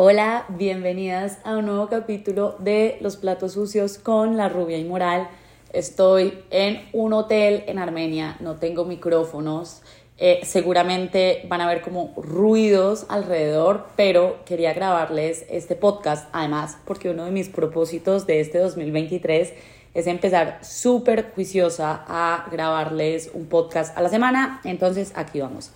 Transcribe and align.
Hola, 0.00 0.44
bienvenidas 0.50 1.38
a 1.42 1.56
un 1.56 1.66
nuevo 1.66 1.88
capítulo 1.88 2.54
de 2.60 2.98
Los 3.00 3.16
Platos 3.16 3.54
Sucios 3.54 3.98
con 3.98 4.36
la 4.36 4.48
rubia 4.48 4.78
inmoral. 4.78 5.26
Estoy 5.72 6.38
en 6.50 6.88
un 6.92 7.12
hotel 7.12 7.64
en 7.66 7.80
Armenia, 7.80 8.36
no 8.38 8.54
tengo 8.54 8.84
micrófonos. 8.84 9.82
Eh, 10.16 10.38
seguramente 10.44 11.44
van 11.48 11.62
a 11.62 11.66
ver 11.66 11.80
como 11.82 12.14
ruidos 12.16 13.06
alrededor, 13.08 13.88
pero 13.96 14.36
quería 14.44 14.72
grabarles 14.72 15.44
este 15.50 15.74
podcast 15.74 16.28
además 16.32 16.78
porque 16.84 17.10
uno 17.10 17.24
de 17.24 17.32
mis 17.32 17.48
propósitos 17.48 18.24
de 18.24 18.38
este 18.38 18.58
2023 18.58 19.52
es 19.94 20.06
empezar 20.06 20.60
súper 20.62 21.32
juiciosa 21.34 22.04
a 22.06 22.46
grabarles 22.52 23.32
un 23.34 23.46
podcast 23.46 23.98
a 23.98 24.02
la 24.02 24.10
semana. 24.10 24.60
Entonces 24.62 25.10
aquí 25.16 25.40
vamos. 25.40 25.72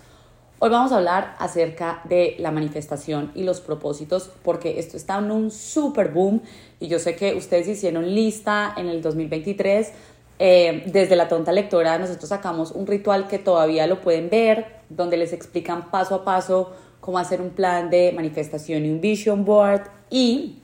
Hoy 0.65 0.69
vamos 0.69 0.93
a 0.93 0.95
hablar 0.95 1.35
acerca 1.39 1.99
de 2.05 2.37
la 2.39 2.49
manifestación 2.49 3.33
y 3.35 3.43
los 3.43 3.59
propósitos 3.59 4.29
porque 4.43 4.79
esto 4.79 4.95
está 4.95 5.17
en 5.17 5.29
un 5.29 5.51
super 5.51 6.13
boom 6.13 6.41
y 6.79 6.87
yo 6.87 6.99
sé 6.99 7.17
que 7.17 7.35
ustedes 7.35 7.67
hicieron 7.67 8.15
lista 8.15 8.73
en 8.77 8.87
el 8.87 9.01
2023. 9.01 9.91
Eh, 10.39 10.83
desde 10.85 11.17
la 11.17 11.27
tonta 11.27 11.51
lectora 11.51 11.97
nosotros 11.97 12.29
sacamos 12.29 12.71
un 12.71 12.87
ritual 12.87 13.27
que 13.27 13.39
todavía 13.39 13.87
lo 13.87 13.99
pueden 13.99 14.29
ver 14.29 14.77
donde 14.87 15.17
les 15.17 15.33
explican 15.33 15.91
paso 15.91 16.15
a 16.15 16.23
paso 16.23 16.71
cómo 17.01 17.17
hacer 17.17 17.41
un 17.41 17.49
plan 17.49 17.89
de 17.89 18.13
manifestación 18.13 18.85
y 18.85 18.89
un 18.89 19.01
vision 19.01 19.43
board 19.43 19.89
y 20.09 20.59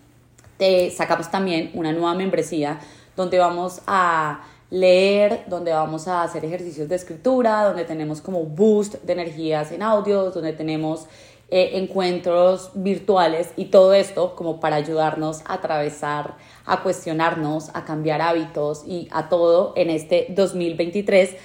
te 0.55 0.91
sacamos 0.91 1.29
también 1.29 1.71
una 1.73 1.91
nueva 1.91 2.16
membresía 2.16 2.79
donde 3.18 3.38
vamos 3.38 3.81
a 3.85 4.45
leer, 4.70 5.46
donde 5.48 5.72
vamos 5.72 6.08
a 6.08 6.23
hacer 6.23 6.46
ejercicios 6.46 6.88
de 6.88 6.96
escritura, 6.96 7.64
donde 7.64 7.86
tenemos 7.86 8.22
como 8.22 8.44
boost 8.44 8.96
de 9.04 9.14
energías 9.14 9.72
en 9.72 9.82
audios, 9.82 10.34
donde 10.34 10.54
tenemos 10.54 11.08
eh, 11.52 11.72
encuentros 11.80 12.70
virtuales 12.76 13.50
y 13.55 13.66
todo 13.66 13.94
esto 13.94 14.36
como 14.36 14.60
para 14.60 14.76
ayudarnos 14.76 15.41
a 15.46 15.55
atravesar, 15.55 16.36
a 16.66 16.84
cuestionarnos, 16.84 17.70
a 17.74 17.85
cambiar 17.85 18.21
hábitos 18.21 18.84
y 18.85 19.08
a 19.12 19.30
todo 19.30 19.74
en 19.76 19.90
este 19.90 20.27
2023, 20.30 21.36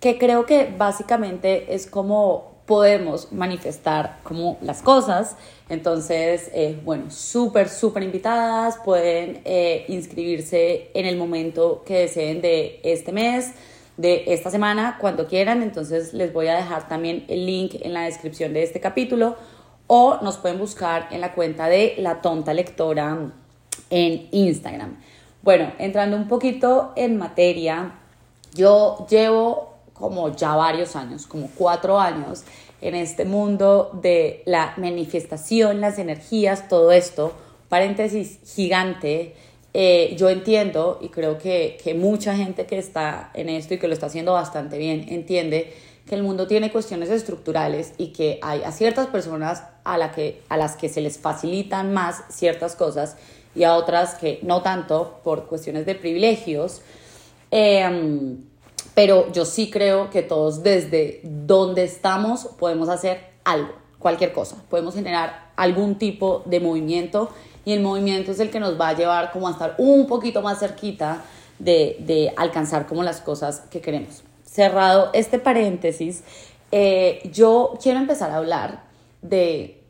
que 0.00 0.18
creo 0.18 0.44
que 0.44 0.74
básicamente 0.76 1.72
es 1.72 1.86
como 1.86 2.54
podemos 2.66 3.32
manifestar 3.32 4.18
como 4.24 4.58
las 4.60 4.82
cosas. 4.82 5.36
Entonces, 5.68 6.50
eh, 6.52 6.78
bueno, 6.84 7.10
súper, 7.10 7.68
súper 7.68 8.02
invitadas, 8.02 8.76
pueden 8.84 9.40
eh, 9.44 9.86
inscribirse 9.88 10.90
en 10.92 11.06
el 11.06 11.16
momento 11.16 11.82
que 11.86 12.00
deseen 12.00 12.42
de 12.42 12.80
este 12.82 13.12
mes, 13.12 13.52
de 13.96 14.24
esta 14.26 14.50
semana, 14.50 14.98
cuando 15.00 15.26
quieran. 15.26 15.62
Entonces, 15.62 16.12
les 16.12 16.32
voy 16.32 16.48
a 16.48 16.56
dejar 16.56 16.86
también 16.86 17.24
el 17.28 17.46
link 17.46 17.76
en 17.80 17.94
la 17.94 18.02
descripción 18.02 18.52
de 18.52 18.62
este 18.62 18.80
capítulo 18.80 19.36
o 19.86 20.18
nos 20.22 20.36
pueden 20.38 20.58
buscar 20.58 21.08
en 21.10 21.20
la 21.20 21.34
cuenta 21.34 21.68
de 21.68 21.94
La 21.98 22.20
Tonta 22.20 22.52
Lectora 22.52 23.32
en 23.90 24.28
Instagram. 24.32 24.96
Bueno, 25.42 25.72
entrando 25.78 26.16
un 26.16 26.28
poquito 26.28 26.92
en 26.96 27.16
materia, 27.16 27.92
yo 28.54 29.06
llevo 29.10 29.73
como 29.94 30.36
ya 30.36 30.54
varios 30.56 30.96
años, 30.96 31.26
como 31.26 31.48
cuatro 31.56 31.98
años, 31.98 32.42
en 32.82 32.94
este 32.94 33.24
mundo 33.24 33.90
de 34.02 34.42
la 34.44 34.74
manifestación, 34.76 35.80
las 35.80 35.98
energías, 35.98 36.68
todo 36.68 36.92
esto, 36.92 37.32
paréntesis 37.70 38.40
gigante, 38.44 39.34
eh, 39.72 40.14
yo 40.18 40.28
entiendo 40.28 40.98
y 41.00 41.08
creo 41.08 41.38
que, 41.38 41.78
que, 41.82 41.94
mucha 41.94 42.36
gente 42.36 42.66
que 42.66 42.78
está 42.78 43.30
en 43.34 43.48
esto 43.48 43.74
y 43.74 43.78
que 43.78 43.88
lo 43.88 43.94
está 43.94 44.06
haciendo 44.06 44.32
bastante 44.34 44.78
bien 44.78 45.06
entiende 45.08 45.74
que 46.06 46.14
el 46.14 46.22
mundo 46.22 46.46
tiene 46.46 46.70
cuestiones 46.70 47.08
estructurales 47.10 47.94
y 47.96 48.08
que 48.08 48.38
hay 48.42 48.62
a 48.62 48.70
ciertas 48.70 49.06
personas 49.06 49.64
a, 49.84 49.96
la 49.96 50.12
que, 50.12 50.42
a 50.48 50.56
las 50.56 50.76
que 50.76 50.88
se 50.88 51.00
les 51.00 51.18
facilitan 51.18 51.92
más 51.92 52.22
ciertas 52.28 52.76
cosas 52.76 53.16
y 53.54 53.64
a 53.64 53.74
otras 53.74 54.14
que 54.14 54.38
no 54.42 54.62
tanto 54.62 55.20
por 55.24 55.46
cuestiones 55.46 55.86
de 55.86 55.94
privilegios. 55.94 56.82
Eh, 57.50 58.36
pero 58.94 59.30
yo 59.32 59.44
sí 59.44 59.70
creo 59.70 60.10
que 60.10 60.22
todos 60.22 60.62
desde 60.62 61.20
donde 61.24 61.84
estamos 61.84 62.46
podemos 62.58 62.88
hacer 62.88 63.20
algo, 63.44 63.72
cualquier 63.98 64.32
cosa, 64.32 64.56
podemos 64.68 64.94
generar 64.94 65.50
algún 65.56 65.96
tipo 65.96 66.42
de 66.46 66.60
movimiento 66.60 67.30
y 67.64 67.72
el 67.72 67.80
movimiento 67.80 68.32
es 68.32 68.40
el 68.40 68.50
que 68.50 68.60
nos 68.60 68.78
va 68.80 68.88
a 68.88 68.92
llevar 68.94 69.32
como 69.32 69.48
a 69.48 69.52
estar 69.52 69.74
un 69.78 70.06
poquito 70.06 70.42
más 70.42 70.60
cerquita 70.60 71.24
de, 71.58 72.32
alcanzar 72.36 72.86
como 72.86 73.02
las 73.02 73.20
cosas 73.20 73.60
que 73.70 73.80
queremos. 73.80 74.22
Cerrado 74.44 75.10
este 75.14 75.38
paréntesis, 75.38 76.22
eh, 76.70 77.28
yo 77.32 77.74
quiero 77.82 77.98
empezar 77.98 78.30
a 78.30 78.36
hablar 78.36 78.84
de 79.22 79.80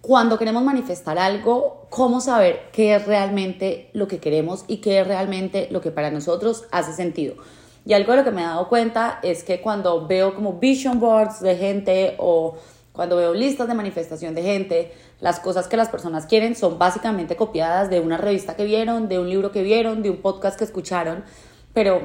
cuando 0.00 0.38
queremos 0.38 0.62
manifestar 0.62 1.18
algo, 1.18 1.86
cómo 1.90 2.20
saber 2.20 2.70
qué 2.72 2.94
es 2.94 3.06
realmente 3.06 3.90
lo 3.92 4.08
que 4.08 4.18
queremos 4.18 4.64
y 4.66 4.78
qué 4.78 5.00
es 5.00 5.06
realmente 5.06 5.68
lo 5.70 5.80
que 5.80 5.90
para 5.90 6.10
nosotros 6.10 6.64
hace 6.70 6.92
sentido. 6.92 7.36
Y 7.84 7.94
algo 7.94 8.12
de 8.12 8.18
lo 8.18 8.24
que 8.24 8.30
me 8.30 8.42
he 8.42 8.44
dado 8.44 8.68
cuenta 8.68 9.18
es 9.22 9.42
que 9.42 9.60
cuando 9.60 10.06
veo 10.06 10.34
como 10.34 10.54
vision 10.54 11.00
boards 11.00 11.40
de 11.40 11.56
gente 11.56 12.14
o 12.18 12.56
cuando 12.92 13.16
veo 13.16 13.34
listas 13.34 13.66
de 13.68 13.74
manifestación 13.74 14.34
de 14.34 14.42
gente, 14.42 14.92
las 15.20 15.40
cosas 15.40 15.66
que 15.66 15.76
las 15.76 15.88
personas 15.88 16.26
quieren 16.26 16.54
son 16.54 16.78
básicamente 16.78 17.36
copiadas 17.36 17.90
de 17.90 18.00
una 18.00 18.18
revista 18.18 18.54
que 18.54 18.64
vieron, 18.64 19.08
de 19.08 19.18
un 19.18 19.28
libro 19.28 19.50
que 19.50 19.62
vieron, 19.62 20.02
de 20.02 20.10
un 20.10 20.18
podcast 20.18 20.58
que 20.58 20.64
escucharon, 20.64 21.24
pero 21.72 22.02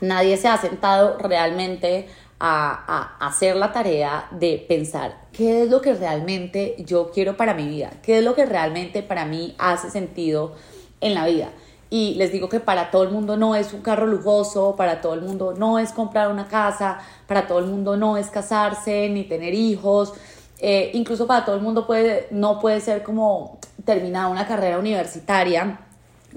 nadie 0.00 0.36
se 0.36 0.48
ha 0.48 0.58
sentado 0.58 1.18
realmente 1.18 2.06
a, 2.38 3.16
a, 3.18 3.26
hacer 3.26 3.56
la 3.56 3.72
tarea 3.72 4.28
de 4.30 4.64
pensar 4.68 5.20
qué 5.32 5.62
es 5.62 5.70
lo 5.70 5.80
que 5.80 5.94
realmente 5.94 6.76
yo 6.78 7.10
quiero 7.10 7.36
para 7.36 7.54
mi 7.54 7.66
vida, 7.66 7.90
qué 8.02 8.18
es 8.18 8.24
lo 8.24 8.34
que 8.34 8.46
realmente 8.46 9.02
para 9.02 9.24
mí 9.24 9.54
hace 9.58 9.90
sentido 9.90 10.54
en 11.00 11.14
la 11.14 11.26
vida. 11.26 11.50
Y 11.92 12.14
les 12.14 12.30
digo 12.30 12.48
que 12.48 12.60
para 12.60 12.92
todo 12.92 13.02
el 13.02 13.10
mundo 13.10 13.36
no 13.36 13.56
es 13.56 13.72
un 13.72 13.82
carro 13.82 14.06
lujoso, 14.06 14.76
para 14.76 15.00
todo 15.00 15.14
el 15.14 15.22
mundo 15.22 15.54
no 15.58 15.80
es 15.80 15.90
comprar 15.90 16.30
una 16.30 16.46
casa, 16.46 16.98
para 17.26 17.48
todo 17.48 17.58
el 17.58 17.66
mundo 17.66 17.96
no 17.96 18.16
es 18.16 18.28
casarse 18.28 19.08
ni 19.08 19.24
tener 19.24 19.52
hijos. 19.54 20.14
Eh, 20.60 20.92
incluso 20.94 21.26
para 21.26 21.44
todo 21.44 21.56
el 21.56 21.62
mundo 21.62 21.88
puede, 21.88 22.28
no 22.30 22.60
puede 22.60 22.80
ser 22.80 23.02
como 23.02 23.58
terminar 23.84 24.30
una 24.30 24.46
carrera 24.46 24.78
universitaria. 24.78 25.80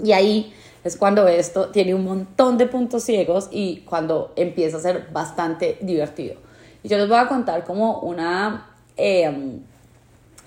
Y 0.02 0.10
ahí 0.10 0.52
es 0.82 0.96
cuando 0.96 1.28
esto 1.28 1.68
tiene 1.68 1.94
un 1.94 2.04
montón 2.04 2.58
de 2.58 2.66
puntos 2.66 3.04
ciegos 3.04 3.48
y 3.52 3.82
cuando 3.82 4.32
empieza 4.34 4.78
a 4.78 4.80
ser 4.80 5.08
bastante 5.12 5.78
divertido. 5.80 6.34
Y 6.82 6.88
yo 6.88 6.98
les 6.98 7.08
voy 7.08 7.18
a 7.18 7.28
contar 7.28 7.64
como 7.64 8.00
una, 8.00 8.70
eh, 8.96 9.60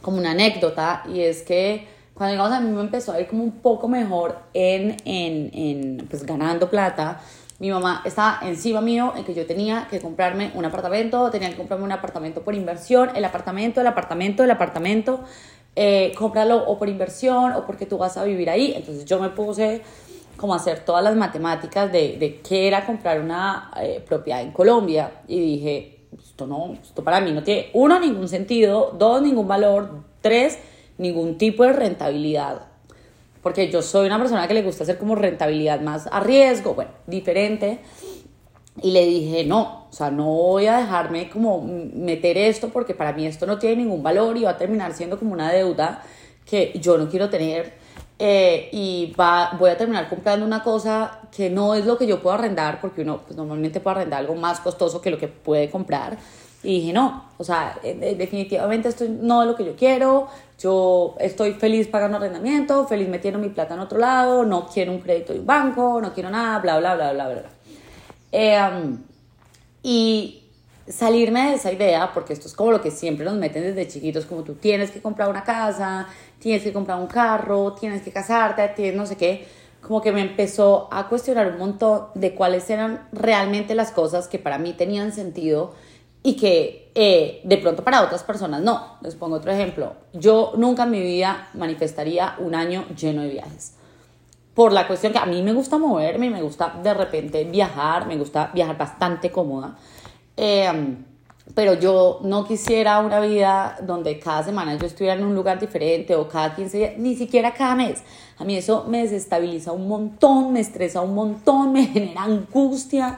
como 0.01 0.17
una 0.17 0.31
anécdota 0.31 1.03
y 1.11 1.21
es 1.21 1.43
que 1.43 1.87
cuando 2.17 2.31
digamos 2.31 2.51
a 2.51 2.59
mí 2.59 2.71
me 2.71 2.81
empezó 2.81 3.13
a 3.13 3.21
ir 3.21 3.27
como 3.27 3.43
un 3.43 3.51
poco 3.51 3.87
mejor 3.87 4.39
en, 4.53 4.97
en, 5.05 5.51
en 5.53 6.07
pues 6.09 6.25
ganando 6.25 6.69
plata, 6.69 7.21
mi 7.59 7.71
mamá 7.71 8.01
estaba 8.05 8.39
encima 8.43 8.81
mío 8.81 9.13
en 9.15 9.23
que 9.23 9.33
yo 9.33 9.45
tenía 9.45 9.87
que 9.89 9.99
comprarme 9.99 10.51
un 10.55 10.65
apartamento, 10.65 11.29
tenía 11.29 11.49
que 11.49 11.55
comprarme 11.55 11.85
un 11.85 11.91
apartamento 11.91 12.41
por 12.41 12.55
inversión, 12.55 13.11
el 13.15 13.25
apartamento, 13.25 13.81
el 13.81 13.87
apartamento, 13.87 14.43
el 14.43 14.51
apartamento, 14.51 15.21
eh, 15.75 16.11
cómpralo 16.17 16.57
o 16.67 16.77
por 16.79 16.89
inversión 16.89 17.53
o 17.53 17.65
porque 17.65 17.85
tú 17.85 17.97
vas 17.97 18.17
a 18.17 18.23
vivir 18.23 18.49
ahí. 18.49 18.73
Entonces 18.75 19.05
yo 19.05 19.19
me 19.19 19.29
puse 19.29 19.81
como 20.37 20.53
a 20.53 20.57
hacer 20.57 20.85
todas 20.85 21.03
las 21.03 21.15
matemáticas 21.15 21.91
de, 21.91 22.17
de 22.17 22.41
qué 22.41 22.67
era 22.67 22.85
comprar 22.85 23.19
una 23.21 23.71
eh, 23.81 24.03
propiedad 24.07 24.41
en 24.41 24.51
Colombia. 24.51 25.21
Y 25.27 25.39
dije, 25.39 26.05
esto 26.19 26.45
no, 26.45 26.73
esto 26.73 27.03
para 27.03 27.21
mí 27.21 27.31
no 27.31 27.43
tiene, 27.43 27.69
uno, 27.73 27.99
ningún 27.99 28.27
sentido, 28.27 28.93
dos, 28.97 29.21
ningún 29.21 29.47
valor, 29.47 30.03
tres, 30.21 30.59
ningún 30.97 31.37
tipo 31.37 31.63
de 31.63 31.73
rentabilidad. 31.73 32.61
Porque 33.41 33.69
yo 33.69 33.81
soy 33.81 34.07
una 34.07 34.17
persona 34.17 34.47
que 34.47 34.53
le 34.53 34.63
gusta 34.63 34.83
hacer 34.83 34.97
como 34.97 35.15
rentabilidad 35.15 35.79
más 35.81 36.07
a 36.11 36.19
riesgo, 36.19 36.73
bueno, 36.73 36.91
diferente. 37.05 37.79
Y 38.81 38.91
le 38.91 39.05
dije, 39.05 39.45
no, 39.45 39.87
o 39.89 39.93
sea, 39.93 40.11
no 40.11 40.25
voy 40.25 40.67
a 40.67 40.77
dejarme 40.77 41.29
como 41.29 41.61
meter 41.61 42.37
esto 42.37 42.69
porque 42.69 42.93
para 42.93 43.13
mí 43.13 43.25
esto 43.25 43.45
no 43.45 43.57
tiene 43.57 43.77
ningún 43.77 44.03
valor 44.03 44.37
y 44.37 44.43
va 44.43 44.51
a 44.51 44.57
terminar 44.57 44.93
siendo 44.93 45.17
como 45.17 45.33
una 45.33 45.51
deuda 45.51 46.03
que 46.45 46.73
yo 46.79 46.97
no 46.97 47.09
quiero 47.09 47.29
tener. 47.29 47.73
Eh, 48.19 48.69
y 48.71 49.13
va, 49.19 49.55
voy 49.59 49.69
a 49.69 49.77
terminar 49.77 50.09
comprando 50.09 50.43
una 50.43 50.63
cosa 50.63 51.21
que 51.35 51.51
no 51.51 51.75
es 51.75 51.85
lo 51.85 51.97
que 51.97 52.07
yo 52.07 52.19
puedo 52.19 52.35
arrendar, 52.35 52.81
porque 52.81 53.01
uno 53.01 53.21
pues, 53.23 53.37
normalmente 53.37 53.79
puede 53.79 53.97
arrendar 53.97 54.21
algo 54.21 54.35
más 54.35 54.59
costoso 54.59 55.01
que 55.01 55.11
lo 55.11 55.17
que 55.17 55.27
puede 55.27 55.69
comprar. 55.69 56.17
Y 56.63 56.79
dije, 56.79 56.93
no, 56.93 57.25
o 57.37 57.43
sea, 57.43 57.77
eh, 57.83 57.97
eh, 58.01 58.15
definitivamente 58.15 58.89
esto 58.89 59.05
no 59.07 59.43
es 59.43 59.47
lo 59.47 59.55
que 59.55 59.63
yo 59.63 59.75
quiero, 59.75 60.27
yo 60.59 61.15
estoy 61.19 61.53
feliz 61.53 61.87
pagando 61.87 62.17
arrendamiento, 62.17 62.87
feliz 62.87 63.07
metiendo 63.07 63.39
mi 63.39 63.49
plata 63.49 63.75
en 63.75 63.79
otro 63.79 63.99
lado, 63.99 64.43
no 64.43 64.67
quiero 64.67 64.91
un 64.91 64.99
crédito 64.99 65.33
de 65.33 65.39
un 65.39 65.45
banco, 65.45 66.01
no 66.01 66.13
quiero 66.13 66.31
nada, 66.31 66.59
bla, 66.59 66.79
bla, 66.79 66.95
bla, 66.95 67.13
bla, 67.13 67.29
bla. 67.29 67.43
Em, 68.31 68.97
y 69.83 70.43
salirme 70.87 71.49
de 71.49 71.55
esa 71.55 71.71
idea, 71.71 72.11
porque 72.13 72.33
esto 72.33 72.47
es 72.47 72.55
como 72.55 72.71
lo 72.71 72.81
que 72.81 72.89
siempre 72.91 73.23
nos 73.23 73.35
meten 73.35 73.61
desde 73.61 73.87
chiquitos, 73.87 74.25
como 74.25 74.43
tú 74.43 74.55
tienes 74.55 74.89
que 74.89 75.01
comprar 75.01 75.29
una 75.29 75.43
casa, 75.43 76.07
tienes 76.39 76.63
que 76.63 76.73
comprar 76.73 76.99
un 76.99 77.07
carro, 77.07 77.73
tienes 77.73 78.01
que 78.01 78.11
casarte, 78.11 78.67
tienes 78.69 78.95
no 78.95 79.05
sé 79.05 79.15
qué, 79.15 79.47
como 79.81 80.01
que 80.01 80.11
me 80.11 80.21
empezó 80.21 80.87
a 80.91 81.07
cuestionar 81.07 81.51
un 81.51 81.59
montón 81.59 82.07
de 82.15 82.33
cuáles 82.33 82.69
eran 82.69 83.07
realmente 83.11 83.75
las 83.75 83.91
cosas 83.91 84.27
que 84.27 84.39
para 84.39 84.57
mí 84.57 84.73
tenían 84.73 85.11
sentido 85.11 85.73
y 86.27 86.35
que 86.35 86.91
eh, 86.93 87.39
de 87.45 87.57
pronto 87.57 87.85
para 87.85 88.03
otras 88.03 88.21
personas 88.21 88.61
no. 88.61 88.97
Les 88.99 89.15
pongo 89.15 89.37
otro 89.37 89.49
ejemplo. 89.49 89.93
Yo 90.11 90.51
nunca 90.57 90.83
en 90.83 90.91
mi 90.91 90.99
vida 90.99 91.47
manifestaría 91.53 92.35
un 92.39 92.53
año 92.53 92.85
lleno 92.99 93.21
de 93.21 93.29
viajes. 93.29 93.75
Por 94.53 94.73
la 94.73 94.87
cuestión 94.87 95.13
que 95.13 95.19
a 95.19 95.25
mí 95.25 95.41
me 95.41 95.53
gusta 95.53 95.77
moverme, 95.77 96.29
me 96.29 96.41
gusta 96.41 96.73
de 96.83 96.93
repente 96.93 97.45
viajar, 97.45 98.07
me 98.07 98.17
gusta 98.17 98.51
viajar 98.53 98.77
bastante 98.77 99.31
cómoda. 99.31 99.77
Eh, 100.35 100.97
pero 101.55 101.75
yo 101.75 102.19
no 102.23 102.45
quisiera 102.45 102.99
una 102.99 103.21
vida 103.21 103.77
donde 103.83 104.19
cada 104.19 104.43
semana 104.43 104.75
yo 104.77 104.85
estuviera 104.85 105.15
en 105.15 105.23
un 105.23 105.33
lugar 105.33 105.61
diferente 105.61 106.13
o 106.13 106.27
cada 106.27 106.53
15 106.53 106.77
días, 106.77 106.97
ni 106.97 107.15
siquiera 107.15 107.53
cada 107.53 107.73
mes. 107.75 108.03
A 108.37 108.43
mí 108.43 108.57
eso 108.57 108.83
me 108.89 109.03
desestabiliza 109.03 109.71
un 109.71 109.87
montón, 109.87 110.51
me 110.51 110.59
estresa 110.59 110.99
un 110.99 111.15
montón, 111.15 111.71
me 111.71 111.85
genera 111.87 112.23
angustia. 112.23 113.17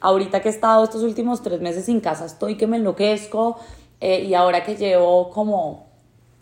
Ahorita 0.00 0.40
que 0.40 0.48
he 0.48 0.52
estado 0.52 0.84
estos 0.84 1.02
últimos 1.02 1.42
tres 1.42 1.60
meses 1.60 1.84
sin 1.84 2.00
casa, 2.00 2.24
estoy 2.24 2.56
que 2.56 2.66
me 2.66 2.78
enloquezco. 2.78 3.58
Eh, 4.00 4.24
y 4.24 4.34
ahora 4.34 4.64
que 4.64 4.76
llevo 4.76 5.28
como 5.30 5.86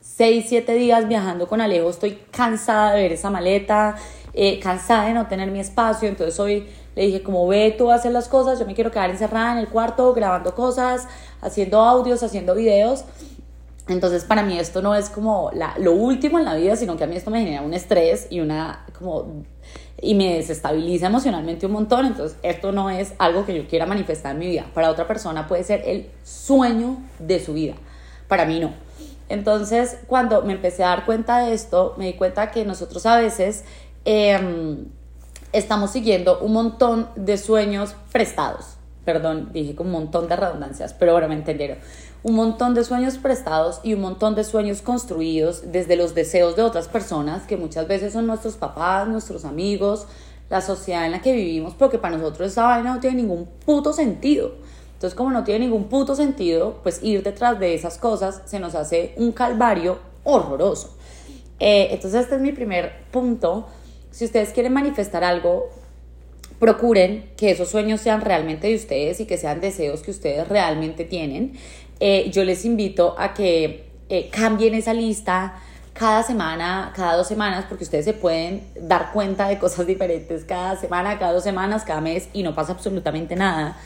6, 0.00 0.46
7 0.48 0.74
días 0.74 1.08
viajando 1.08 1.48
con 1.48 1.60
Alejo, 1.60 1.90
estoy 1.90 2.18
cansada 2.30 2.94
de 2.94 3.02
ver 3.02 3.12
esa 3.12 3.30
maleta, 3.30 3.96
eh, 4.32 4.60
cansada 4.60 5.06
de 5.06 5.14
no 5.14 5.26
tener 5.26 5.50
mi 5.50 5.58
espacio. 5.58 6.08
Entonces 6.08 6.38
hoy 6.38 6.68
le 6.94 7.06
dije, 7.06 7.22
como 7.22 7.46
ve 7.48 7.74
tú 7.76 7.90
a 7.90 7.96
hacer 7.96 8.12
las 8.12 8.28
cosas, 8.28 8.58
yo 8.58 8.66
me 8.66 8.74
quiero 8.74 8.90
quedar 8.90 9.10
encerrada 9.10 9.52
en 9.52 9.58
el 9.58 9.68
cuarto 9.68 10.14
grabando 10.14 10.54
cosas, 10.54 11.08
haciendo 11.40 11.80
audios, 11.80 12.22
haciendo 12.22 12.54
videos. 12.54 13.04
Entonces 13.88 14.24
para 14.24 14.42
mí 14.42 14.58
esto 14.58 14.82
no 14.82 14.94
es 14.94 15.08
como 15.08 15.50
la, 15.52 15.74
lo 15.78 15.92
último 15.92 16.38
en 16.38 16.44
la 16.44 16.54
vida, 16.54 16.76
sino 16.76 16.96
que 16.96 17.04
a 17.04 17.06
mí 17.06 17.16
esto 17.16 17.30
me 17.30 17.40
genera 17.40 17.62
un 17.62 17.74
estrés 17.74 18.28
y 18.30 18.40
una 18.40 18.84
como 18.98 19.44
y 20.00 20.14
me 20.14 20.34
desestabiliza 20.34 21.06
emocionalmente 21.06 21.66
un 21.66 21.72
montón. 21.72 22.06
Entonces 22.06 22.38
esto 22.42 22.72
no 22.72 22.90
es 22.90 23.14
algo 23.18 23.44
que 23.44 23.56
yo 23.56 23.66
quiera 23.66 23.86
manifestar 23.86 24.32
en 24.32 24.38
mi 24.38 24.46
vida. 24.46 24.66
Para 24.74 24.90
otra 24.90 25.06
persona 25.06 25.46
puede 25.46 25.64
ser 25.64 25.82
el 25.86 26.10
sueño 26.24 26.98
de 27.18 27.40
su 27.40 27.54
vida. 27.54 27.74
Para 28.28 28.44
mí 28.44 28.60
no. 28.60 28.72
Entonces 29.28 29.98
cuando 30.06 30.42
me 30.42 30.54
empecé 30.54 30.84
a 30.84 30.88
dar 30.88 31.04
cuenta 31.04 31.38
de 31.38 31.52
esto, 31.52 31.94
me 31.98 32.06
di 32.06 32.14
cuenta 32.14 32.50
que 32.50 32.64
nosotros 32.64 33.04
a 33.06 33.18
veces 33.18 33.64
eh, 34.04 34.78
estamos 35.52 35.90
siguiendo 35.90 36.38
un 36.40 36.52
montón 36.52 37.08
de 37.16 37.36
sueños 37.36 37.94
prestados. 38.12 38.76
Perdón, 39.04 39.50
dije 39.52 39.74
con 39.74 39.86
un 39.86 39.92
montón 39.92 40.28
de 40.28 40.36
redundancias, 40.36 40.92
pero 40.92 41.12
ahora 41.12 41.28
me 41.28 41.34
entendieron. 41.34 41.78
Un 42.22 42.34
montón 42.34 42.74
de 42.74 42.84
sueños 42.84 43.18
prestados 43.18 43.80
y 43.82 43.94
un 43.94 44.00
montón 44.00 44.34
de 44.34 44.44
sueños 44.44 44.82
construidos 44.82 45.70
desde 45.72 45.96
los 45.96 46.14
deseos 46.14 46.56
de 46.56 46.62
otras 46.62 46.88
personas, 46.88 47.44
que 47.46 47.56
muchas 47.56 47.86
veces 47.86 48.12
son 48.12 48.26
nuestros 48.26 48.56
papás, 48.56 49.08
nuestros 49.08 49.44
amigos, 49.44 50.06
la 50.50 50.60
sociedad 50.60 51.06
en 51.06 51.12
la 51.12 51.22
que 51.22 51.32
vivimos, 51.32 51.74
porque 51.74 51.98
para 51.98 52.16
nosotros 52.16 52.52
esa 52.52 52.64
vaina 52.64 52.94
no 52.94 53.00
tiene 53.00 53.22
ningún 53.22 53.46
puto 53.64 53.92
sentido. 53.92 54.52
Entonces, 54.94 55.16
como 55.16 55.30
no 55.30 55.44
tiene 55.44 55.66
ningún 55.66 55.84
puto 55.84 56.16
sentido, 56.16 56.80
pues 56.82 57.02
ir 57.02 57.22
detrás 57.22 57.60
de 57.60 57.74
esas 57.74 57.98
cosas 57.98 58.42
se 58.46 58.58
nos 58.58 58.74
hace 58.74 59.14
un 59.16 59.32
calvario 59.32 59.98
horroroso. 60.24 60.96
Eh, 61.60 61.88
entonces, 61.92 62.22
este 62.22 62.34
es 62.34 62.40
mi 62.40 62.52
primer 62.52 63.04
punto 63.12 63.66
si 64.10 64.24
ustedes 64.24 64.50
quieren 64.50 64.72
manifestar 64.72 65.22
algo, 65.22 65.70
procuren 66.58 67.30
que 67.36 67.52
esos 67.52 67.68
sueños 67.68 68.00
sean 68.00 68.20
realmente 68.20 68.66
de 68.66 68.74
ustedes 68.74 69.20
y 69.20 69.26
que 69.26 69.36
sean 69.36 69.60
deseos 69.60 70.02
que 70.02 70.10
ustedes 70.10 70.48
realmente 70.48 71.04
tienen. 71.04 71.52
Eh, 72.00 72.30
yo 72.32 72.44
les 72.44 72.64
invito 72.64 73.14
a 73.18 73.34
que 73.34 73.88
eh, 74.08 74.28
cambien 74.30 74.74
esa 74.74 74.94
lista 74.94 75.60
cada 75.92 76.22
semana, 76.22 76.92
cada 76.94 77.16
dos 77.16 77.26
semanas, 77.26 77.64
porque 77.68 77.84
ustedes 77.84 78.04
se 78.04 78.12
pueden 78.12 78.62
dar 78.80 79.12
cuenta 79.12 79.48
de 79.48 79.58
cosas 79.58 79.86
diferentes 79.92 80.44
cada 80.44 80.76
semana, 80.76 81.18
cada 81.18 81.32
dos 81.32 81.44
semanas, 81.44 81.84
cada 81.84 82.00
mes 82.00 82.28
y 82.32 82.42
no 82.42 82.54
pasa 82.54 82.72
absolutamente 82.72 83.36
nada. 83.36 83.76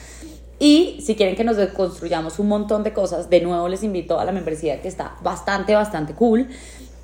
Y 0.59 1.01
si 1.05 1.17
quieren 1.17 1.35
que 1.35 1.43
nos 1.43 1.57
construyamos 1.71 2.39
un 2.39 2.49
montón 2.49 2.85
de 2.85 2.93
cosas, 2.93 3.29
de 3.29 3.41
nuevo 3.41 3.69
les 3.69 3.83
invito 3.83 4.21
a 4.21 4.25
la 4.25 4.31
membresía 4.31 4.81
que 4.81 4.87
está 4.87 5.17
bastante, 5.23 5.75
bastante 5.75 6.15
cool. 6.15 6.47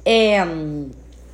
Em, 0.05 0.91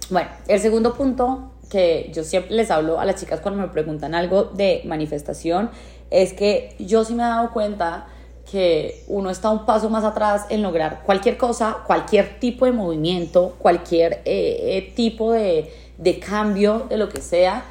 bueno, 0.09 0.31
el 0.49 0.61
segundo 0.61 0.94
punto 0.94 1.50
que 1.69 2.11
yo 2.15 2.25
siempre 2.25 2.55
les 2.55 2.71
hablo 2.71 2.99
a 2.99 3.05
las 3.05 3.21
chicas 3.21 3.41
cuando 3.41 3.61
me 3.61 3.69
preguntan 3.69 4.15
algo 4.15 4.44
de 4.44 4.82
manifestación 4.85 5.71
es 6.11 6.32
que 6.32 6.75
yo 6.79 7.05
sí 7.05 7.15
me 7.15 7.25
he 7.25 7.26
dado 7.26 7.50
cuenta 7.53 8.06
que 8.50 9.05
uno 9.08 9.31
está 9.31 9.50
un 9.50 9.64
paso 9.64 9.91
más 9.91 10.05
atrás 10.05 10.46
en 10.49 10.62
lograr 10.62 11.02
cualquier 11.05 11.37
cosa, 11.37 11.79
cualquier 11.87 12.38
tipo 12.38 12.67
de 12.67 12.73
movimiento, 12.73 13.55
cualquier 13.58 14.23
eh, 14.25 14.76
eh, 14.76 14.93
tipo 14.94 15.32
de, 15.32 15.73
de, 15.99 16.19
cambio 16.19 16.87
de 16.88 16.96
lo 16.96 17.08
que 17.08 17.20
sea, 17.20 17.64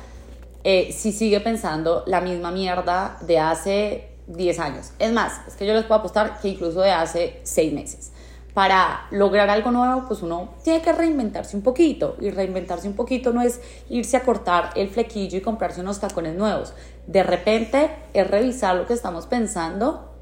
eh, 0.64 0.92
si 0.92 1.12
sigue 1.12 1.40
pensando 1.40 2.04
la 2.08 2.22
misma 2.22 2.52
mierda 2.52 3.18
de 3.22 3.40
hace 3.40 4.10
10 4.28 4.60
años. 4.60 4.92
Es 5.00 5.12
más, 5.12 5.42
es 5.48 5.56
que 5.56 5.66
yo 5.66 5.74
les 5.74 5.84
puedo 5.84 6.00
apostar 6.00 6.40
que 6.42 6.50
incluso 6.50 6.82
de 6.82 6.92
hace 6.92 7.40
6 7.44 7.74
meses 7.74 8.14
para 8.54 9.08
lograr 9.10 9.50
algo 9.50 9.72
nuevo, 9.72 10.06
pues 10.08 10.22
uno 10.22 10.50
tiene 10.64 10.82
que 10.82 10.94
reinventarse 10.94 11.58
un 11.58 11.64
poquito. 11.64 12.16
Y 12.20 12.30
reinventarse 12.30 12.88
un 12.88 12.94
poquito 12.94 13.34
no 13.34 13.42
es 13.42 13.60
irse 13.90 14.16
a 14.16 14.22
cortar 14.22 14.70
el 14.76 14.90
flequillo 14.90 15.38
y 15.38 15.42
comprarse 15.42 15.82
unos 15.82 16.00
tacones 16.00 16.36
nuevos. 16.36 16.74
De 17.08 17.24
repente 17.24 17.90
es 18.14 18.30
revisar 18.30 18.76
lo 18.76 18.86
que 18.86 18.94
estamos 18.94 19.26
pensando 19.26 20.13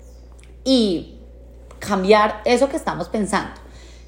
y 0.64 1.18
cambiar 1.80 2.42
eso 2.46 2.70
que 2.70 2.78
estamos 2.78 3.10
pensando. 3.10 3.62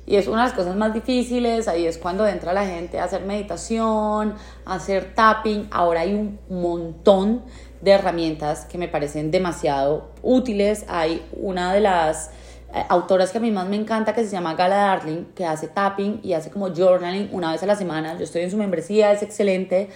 Y 0.06 0.18
es 0.18 0.28
una 0.28 0.44
de 0.44 0.50
las 0.50 0.54
cosas 0.54 0.76
más 0.76 0.94
difíciles, 0.94 1.68
ahí 1.68 1.86
es 1.86 1.98
cuando 1.98 2.28
entra 2.28 2.52
la 2.52 2.66
gente 2.66 3.00
a 3.00 3.06
hacer 3.06 3.24
meditación, 3.24 4.36
a 4.66 4.76
hacer 4.76 5.14
tapping. 5.16 5.70
Ahora 5.72 6.02
hay 6.02 6.14
un 6.14 6.40
montón 6.50 7.42
de 7.82 7.92
herramientas 7.92 8.66
que 8.66 8.78
me 8.78 8.90
parecen 8.90 9.32
demasiado 9.32 10.12
útiles. 10.22 10.84
Hay 10.90 11.26
una 11.32 11.74
de 11.74 11.80
las 11.80 12.32
eh, 12.74 12.84
autoras 12.90 13.32
que 13.32 13.38
a 13.38 13.42
mí 13.42 13.52
más 13.52 13.68
me 13.68 13.78
encanta 13.78 14.14
que 14.14 14.26
se 14.26 14.32
llama 14.32 14.56
Gala 14.56 14.76
Darling, 14.76 15.26
que 15.36 15.46
hace 15.46 15.70
tapping 15.70 16.20
y 16.22 16.34
hace 16.34 16.52
como 16.52 16.74
journaling 16.74 17.30
una 17.32 17.54
vez 17.54 17.64
a 17.64 17.66
la 17.66 17.76
semana. 17.76 18.18
Yo 18.18 18.26
estoy 18.26 18.42
en 18.42 18.52
su 18.52 18.58
membresía, 18.58 19.14
es 19.14 19.24
excelente. 19.24 19.90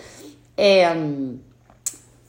Em, 0.55 1.39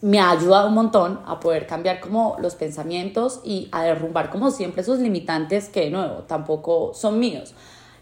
me 0.00 0.21
ha 0.21 0.31
ayudado 0.31 0.69
un 0.69 0.75
montón 0.75 1.21
a 1.27 1.41
poder 1.41 1.67
cambiar 1.67 2.00
como 2.00 2.37
los 2.41 2.55
pensamientos 2.55 3.41
y 3.45 3.69
a 3.73 3.83
derrumbar 3.83 4.31
como 4.31 4.50
siempre 4.50 4.83
esos 4.83 5.00
limitantes 5.00 5.69
que 5.69 5.81
de 5.81 5.91
nuevo 5.91 6.25
tampoco 6.27 6.93
son 6.95 7.19
míos. 7.19 7.55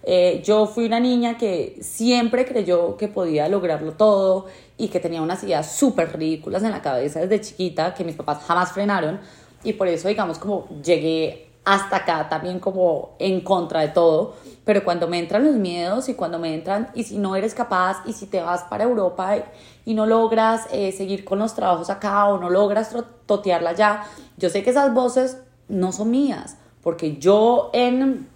Eh, 0.03 0.43
yo 0.45 0.67
fui 0.67 0.87
una 0.87 1.01
niña 1.01 1.37
que 1.37 1.79
siempre 1.81 2.45
creyó 2.45 2.97
que 2.97 3.09
podía 3.09 3.49
lograrlo 3.49 3.93
todo 3.93 4.47
y 4.77 4.89
que 4.89 5.01
tenía 5.01 5.21
unas 5.21 5.43
ideas 5.43 5.75
súper 5.75 6.17
ridículas 6.17 6.63
en 6.63 6.71
la 6.71 6.81
cabeza 6.81 7.21
desde 7.21 7.41
chiquita 7.41 7.93
que 7.93 8.05
mis 8.05 8.15
papás 8.15 8.45
jamás 8.47 8.71
frenaron 8.73 9.19
y 9.65 9.73
por 9.73 9.89
eso 9.89 10.07
digamos 10.07 10.39
como 10.39 10.69
llegué 10.85 11.46
hasta 11.67 11.97
acá 11.97 12.29
también 12.29 12.61
como 12.61 13.17
en 13.19 13.41
contra 13.41 13.81
de 13.81 13.89
todo, 13.89 14.35
pero 14.65 14.85
cuando 14.85 15.09
me 15.09 15.19
entran 15.19 15.45
los 15.45 15.57
miedos 15.57 16.09
y 16.09 16.15
cuando 16.15 16.39
me 16.39 16.55
entran, 16.55 16.91
y 16.95 17.03
si 17.03 17.19
no 17.19 17.35
eres 17.35 17.55
capaz, 17.55 18.03
y 18.07 18.13
si 18.13 18.27
te 18.27 18.41
vas 18.41 18.63
para 18.63 18.85
Europa 18.85 19.37
y, 19.85 19.95
no 19.95 20.07
logras 20.07 20.69
eh, 20.71 20.93
seguir 20.93 21.25
con 21.25 21.41
los 21.41 21.55
trabajos 21.55 21.91
acá 21.91 22.27
o 22.27 22.39
no 22.39 22.51
logras 22.51 22.95
totearla 23.27 23.73
ya, 23.73 24.07
yo 24.37 24.49
sé 24.49 24.63
que 24.63 24.71
esas 24.71 24.95
voces 24.95 25.39
no 25.69 25.91
son 25.91 26.13
mías, 26.13 26.57
porque 26.83 27.17
yo 27.17 27.71
en 27.73 28.29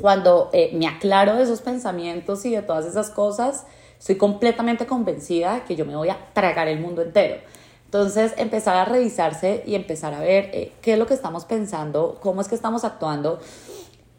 cuando 0.00 0.48
eh, 0.54 0.70
me 0.72 0.86
aclaro 0.86 1.36
de 1.36 1.42
esos 1.42 1.60
pensamientos 1.60 2.46
y 2.46 2.54
de 2.54 2.62
todas 2.62 2.86
esas 2.86 3.10
cosas, 3.10 3.66
estoy 3.98 4.16
completamente 4.16 4.86
convencida 4.86 5.62
que 5.66 5.76
yo 5.76 5.84
me 5.84 5.94
voy 5.94 6.08
a 6.08 6.16
tragar 6.32 6.68
el 6.68 6.80
mundo 6.80 7.02
entero. 7.02 7.36
Entonces, 7.88 8.34
empezar 8.36 8.76
a 8.76 8.84
revisarse 8.84 9.62
y 9.66 9.74
empezar 9.74 10.12
a 10.12 10.20
ver 10.20 10.50
eh, 10.52 10.72
qué 10.82 10.92
es 10.92 10.98
lo 10.98 11.06
que 11.06 11.14
estamos 11.14 11.46
pensando, 11.46 12.18
cómo 12.20 12.42
es 12.42 12.48
que 12.48 12.54
estamos 12.54 12.84
actuando. 12.84 13.40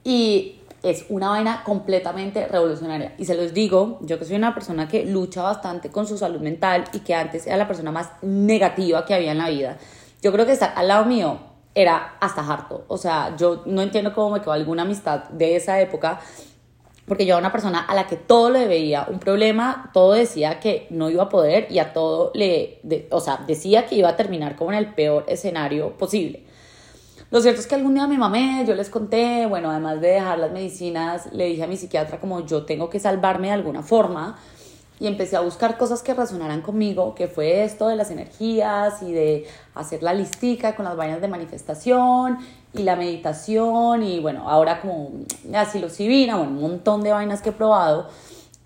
Y 0.03 0.59
es 0.81 1.05
una 1.09 1.29
vaina 1.29 1.63
completamente 1.63 2.47
revolucionaria. 2.47 3.13
Y 3.19 3.25
se 3.25 3.35
los 3.35 3.53
digo, 3.53 3.99
yo 4.01 4.17
que 4.17 4.25
soy 4.25 4.37
una 4.37 4.55
persona 4.55 4.87
que 4.87 5.05
lucha 5.05 5.43
bastante 5.43 5.91
con 5.91 6.07
su 6.07 6.17
salud 6.17 6.39
mental 6.39 6.85
y 6.93 7.01
que 7.01 7.13
antes 7.13 7.45
era 7.45 7.57
la 7.57 7.67
persona 7.67 7.91
más 7.91 8.09
negativa 8.23 9.05
que 9.05 9.13
había 9.13 9.33
en 9.33 9.37
la 9.37 9.49
vida, 9.49 9.77
yo 10.23 10.31
creo 10.31 10.47
que 10.47 10.53
estar 10.53 10.73
al 10.75 10.87
lado 10.87 11.05
mío 11.05 11.37
era 11.75 12.15
hasta 12.19 12.41
harto. 12.41 12.85
O 12.87 12.97
sea, 12.97 13.35
yo 13.37 13.61
no 13.67 13.83
entiendo 13.83 14.15
cómo 14.15 14.31
me 14.31 14.39
quedó 14.39 14.53
alguna 14.53 14.81
amistad 14.81 15.25
de 15.25 15.55
esa 15.55 15.79
época 15.79 16.21
porque 17.09 17.25
yo 17.25 17.33
era 17.33 17.39
una 17.39 17.51
persona 17.51 17.81
a 17.81 17.93
la 17.93 18.07
que 18.07 18.15
todo 18.15 18.49
le 18.49 18.67
veía 18.67 19.05
un 19.09 19.19
problema, 19.19 19.89
todo 19.93 20.13
decía 20.13 20.61
que 20.61 20.87
no 20.91 21.09
iba 21.09 21.23
a 21.23 21.29
poder 21.29 21.67
y 21.69 21.79
a 21.79 21.91
todo 21.91 22.31
le, 22.33 22.79
o 23.11 23.19
sea, 23.19 23.43
decía 23.45 23.85
que 23.85 23.95
iba 23.95 24.07
a 24.07 24.15
terminar 24.15 24.55
como 24.55 24.71
en 24.71 24.77
el 24.77 24.93
peor 24.93 25.25
escenario 25.27 25.97
posible. 25.97 26.43
Lo 27.31 27.41
cierto 27.41 27.59
es 27.59 27.67
que 27.67 27.75
algún 27.75 27.93
día 27.93 28.07
me 28.07 28.17
mamé, 28.17 28.63
yo 28.65 28.73
les 28.73 28.89
conté, 28.89 29.45
bueno, 29.45 29.69
además 29.69 29.99
de 30.01 30.07
dejar 30.07 30.39
las 30.39 30.51
medicinas, 30.51 31.31
le 31.33 31.45
dije 31.45 31.63
a 31.63 31.67
mi 31.67 31.75
psiquiatra 31.75 32.19
como 32.19 32.45
yo 32.45 32.63
tengo 32.63 32.89
que 32.89 32.99
salvarme 32.99 33.47
de 33.47 33.53
alguna 33.53 33.83
forma 33.83 34.37
y 34.99 35.07
empecé 35.07 35.37
a 35.37 35.41
buscar 35.41 35.77
cosas 35.77 36.03
que 36.03 36.13
resonaran 36.13 36.61
conmigo, 36.61 37.15
que 37.15 37.27
fue 37.27 37.63
esto 37.63 37.87
de 37.87 37.95
las 37.95 38.11
energías 38.11 39.01
y 39.01 39.13
de 39.13 39.47
hacer 39.73 40.03
la 40.03 40.13
listica 40.13 40.75
con 40.75 40.85
las 40.85 40.97
vainas 40.97 41.21
de 41.21 41.29
manifestación 41.29 42.39
y 42.73 42.83
la 42.83 42.95
meditación 42.95 44.03
y 44.03 44.19
bueno, 44.19 44.49
ahora 44.49 44.81
como 44.81 45.11
la 45.49 45.65
psilocibina, 45.65 46.35
bueno, 46.35 46.51
un 46.51 46.61
montón 46.61 47.01
de 47.01 47.11
vainas 47.11 47.41
que 47.41 47.49
he 47.49 47.53
probado 47.53 48.09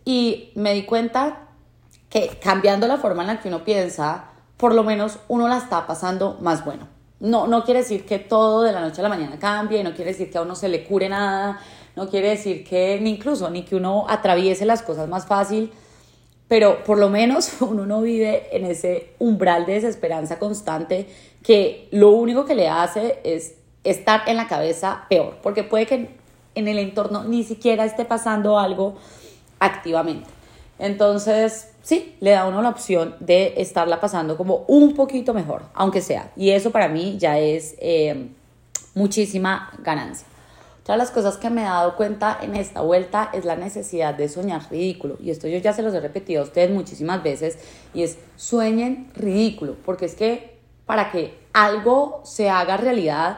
y 0.05 0.51
me 0.55 0.73
di 0.73 0.85
cuenta 0.85 1.49
que 2.09 2.39
cambiando 2.41 2.87
la 2.87 2.97
forma 2.97 3.21
en 3.21 3.27
la 3.27 3.39
que 3.39 3.47
uno 3.47 3.63
piensa, 3.63 4.25
por 4.57 4.73
lo 4.73 4.83
menos 4.83 5.19
uno 5.27 5.47
la 5.47 5.57
está 5.57 5.85
pasando 5.85 6.37
más 6.41 6.65
bueno. 6.65 6.87
no, 7.19 7.47
no 7.47 7.63
quiere 7.63 7.81
decir 7.81 8.05
que 8.05 8.17
todo 8.17 8.63
de 8.63 8.71
la 8.71 8.81
noche 8.81 9.01
a 9.01 9.03
la 9.03 9.09
mañana 9.09 9.37
cambie, 9.37 9.83
no 9.83 9.93
quiere 9.93 10.11
decir 10.11 10.31
que 10.31 10.39
a 10.39 10.41
uno 10.41 10.55
se 10.55 10.67
le 10.67 10.83
cure 10.83 11.09
nada, 11.09 11.59
no 11.95 12.09
quiere 12.09 12.29
decir 12.29 12.63
que 12.63 12.99
ni 12.99 13.11
incluso 13.11 13.49
ni 13.51 13.63
que 13.63 13.75
uno 13.75 14.05
atraviese 14.09 14.65
las 14.65 14.81
cosas 14.81 15.07
más 15.07 15.27
fácil, 15.27 15.71
pero 16.53 16.83
por 16.83 16.99
lo 16.99 17.09
menos 17.09 17.51
uno 17.61 17.87
no 17.87 18.03
vive 18.03 18.55
en 18.55 18.63
ese 18.63 19.07
umbral 19.17 19.65
de 19.65 19.73
desesperanza 19.73 20.37
constante 20.37 21.07
que 21.41 21.87
lo 21.89 22.11
único 22.11 22.45
que 22.45 22.53
le 22.53 22.67
hace 22.67 23.19
es 23.23 23.55
estar 23.83 24.21
en 24.27 24.37
la 24.37 24.47
cabeza 24.47 25.05
peor, 25.09 25.37
porque 25.41 25.63
puede 25.63 25.87
que 25.87 26.09
en 26.53 26.67
el 26.67 26.77
entorno 26.77 27.23
ni 27.23 27.43
siquiera 27.43 27.85
esté 27.85 28.05
pasando 28.05 28.59
algo 28.59 28.97
activamente. 29.59 30.29
Entonces, 30.77 31.71
sí, 31.81 32.13
le 32.19 32.29
da 32.29 32.45
uno 32.45 32.61
la 32.61 32.69
opción 32.69 33.15
de 33.19 33.55
estarla 33.57 33.99
pasando 33.99 34.37
como 34.37 34.57
un 34.67 34.93
poquito 34.93 35.33
mejor, 35.33 35.63
aunque 35.73 36.01
sea. 36.01 36.33
Y 36.35 36.51
eso 36.51 36.69
para 36.69 36.87
mí 36.87 37.17
ya 37.17 37.39
es 37.39 37.73
eh, 37.79 38.27
muchísima 38.93 39.71
ganancia. 39.79 40.27
Otra 40.83 40.95
de 40.95 40.99
las 40.99 41.11
cosas 41.11 41.37
que 41.37 41.49
me 41.49 41.61
he 41.61 41.63
dado 41.63 41.95
cuenta 41.95 42.37
en 42.41 42.57
esta 42.57 42.81
vuelta 42.81 43.29
es 43.31 43.45
la 43.45 43.55
necesidad 43.55 44.13
de 44.13 44.27
soñar 44.27 44.63
ridículo. 44.69 45.15
Y 45.21 45.31
esto 45.31 45.47
yo 45.47 45.57
ya 45.59 45.71
se 45.71 45.81
los 45.81 45.93
he 45.93 46.01
repetido 46.01 46.41
a 46.41 46.43
ustedes 46.43 46.71
muchísimas 46.71 47.23
veces. 47.23 47.57
Y 47.93 48.03
es 48.03 48.17
sueñen 48.35 49.09
ridículo. 49.15 49.77
Porque 49.85 50.05
es 50.05 50.15
que 50.15 50.59
para 50.85 51.09
que 51.09 51.39
algo 51.53 52.19
se 52.25 52.49
haga 52.49 52.75
realidad, 52.75 53.37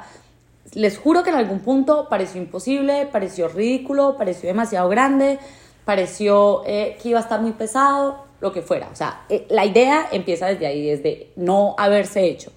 les 0.74 0.98
juro 0.98 1.22
que 1.22 1.30
en 1.30 1.36
algún 1.36 1.60
punto 1.60 2.10
pareció 2.10 2.42
imposible, 2.42 3.08
pareció 3.12 3.48
ridículo, 3.48 4.18
pareció 4.18 4.48
demasiado 4.48 4.90
grande, 4.90 5.38
pareció 5.86 6.64
eh, 6.66 6.98
que 7.00 7.10
iba 7.10 7.20
a 7.20 7.22
estar 7.22 7.42
muy 7.42 7.52
pesado, 7.52 8.26
lo 8.42 8.52
que 8.54 8.64
fuera. 8.64 8.90
O 8.92 8.96
sea, 8.96 9.24
eh, 9.30 9.46
la 9.52 9.66
idea 9.66 10.08
empieza 10.12 10.48
desde 10.48 10.66
ahí, 10.66 10.90
desde 10.90 11.32
no 11.36 11.76
haberse 11.78 12.26
hecho. 12.26 12.52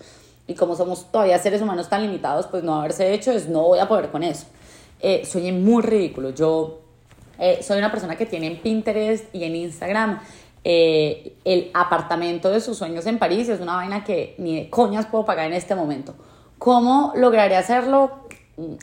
Y 0.47 0.55
como 0.55 0.77
somos 0.77 1.13
todavía 1.13 1.39
seres 1.39 1.61
humanos 1.61 1.91
tan 1.91 2.01
limitados, 2.01 2.47
pues 2.47 2.63
no 2.63 2.77
haberse 2.77 3.13
hecho 3.13 3.33
es 3.33 3.51
no 3.51 3.65
voy 3.65 3.81
a 3.81 3.87
poder 3.87 4.11
con 4.11 4.23
eso. 4.23 4.47
Eh, 5.01 5.53
muy 5.53 5.83
ridículo. 5.83 6.31
Yo 6.31 6.81
eh, 7.39 7.61
soy 7.63 7.79
una 7.79 7.91
persona 7.91 8.17
que 8.17 8.27
tiene 8.27 8.47
en 8.47 8.61
Pinterest 8.61 9.35
y 9.35 9.45
en 9.45 9.57
Instagram 9.57 10.21
el 10.65 11.71
apartamento 11.73 12.51
de 12.51 12.61
sus 12.61 12.77
sueños 12.77 13.07
en 13.07 13.19
París. 13.19 13.49
Es 13.49 13.61
una 13.61 13.77
vaina 13.77 14.05
que 14.05 14.35
ni 14.39 14.57
de 14.57 14.71
coñas 14.71 15.07
puedo 15.07 15.25
pagar 15.25 15.47
en 15.47 15.55
este 15.55 15.75
momento. 15.75 16.15
¿Cómo 16.59 17.13
lograré 17.17 17.57
hacerlo? 17.57 18.27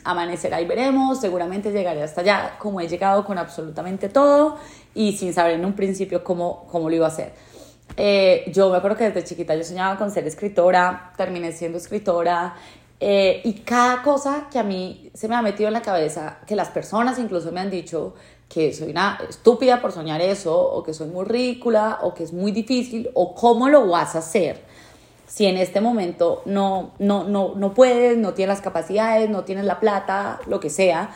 Amanecerá 0.02 0.60
y 0.62 0.66
veremos, 0.66 1.20
seguramente 1.20 1.70
llegaré 1.70 2.02
hasta 2.02 2.22
allá 2.22 2.56
como 2.58 2.80
he 2.80 2.88
llegado 2.88 3.24
con 3.24 3.36
absolutamente 3.36 4.08
todo 4.08 4.56
y 4.94 5.12
sin 5.12 5.34
saber 5.34 5.52
en 5.52 5.64
un 5.66 5.74
principio 5.74 6.24
cómo, 6.24 6.66
cómo 6.72 6.88
lo 6.88 6.96
iba 6.96 7.04
a 7.04 7.10
hacer. 7.10 7.34
Eh, 7.96 8.50
yo 8.52 8.70
me 8.70 8.78
acuerdo 8.78 8.96
que 8.96 9.04
desde 9.04 9.24
chiquita 9.24 9.54
yo 9.54 9.62
soñaba 9.62 9.96
con 9.98 10.10
ser 10.10 10.26
escritora, 10.26 11.12
terminé 11.16 11.52
siendo 11.52 11.78
escritora 11.78 12.54
eh, 13.00 13.40
y 13.44 13.54
cada 13.60 14.02
cosa 14.02 14.48
que 14.50 14.58
a 14.58 14.62
mí 14.62 15.10
se 15.14 15.28
me 15.28 15.34
ha 15.34 15.42
metido 15.42 15.68
en 15.68 15.74
la 15.74 15.82
cabeza, 15.82 16.38
que 16.46 16.56
las 16.56 16.68
personas 16.68 17.18
incluso 17.18 17.52
me 17.52 17.60
han 17.60 17.70
dicho 17.70 18.14
que 18.48 18.72
soy 18.72 18.90
una 18.90 19.18
estúpida 19.28 19.80
por 19.80 19.92
soñar 19.92 20.20
eso, 20.20 20.56
o 20.58 20.82
que 20.82 20.94
soy 20.94 21.08
muy 21.08 21.24
ridícula, 21.24 21.98
o 22.02 22.14
que 22.14 22.24
es 22.24 22.32
muy 22.32 22.52
difícil, 22.52 23.10
o 23.14 23.34
cómo 23.34 23.68
lo 23.68 23.88
vas 23.88 24.14
a 24.14 24.20
hacer 24.20 24.64
si 25.26 25.46
en 25.46 25.56
este 25.56 25.80
momento 25.80 26.42
no, 26.46 26.92
no, 26.98 27.24
no, 27.24 27.54
no 27.56 27.74
puedes, 27.74 28.16
no 28.16 28.32
tienes 28.34 28.56
las 28.56 28.62
capacidades, 28.62 29.28
no 29.28 29.44
tienes 29.44 29.64
la 29.64 29.80
plata, 29.80 30.38
lo 30.46 30.60
que 30.60 30.70
sea. 30.70 31.10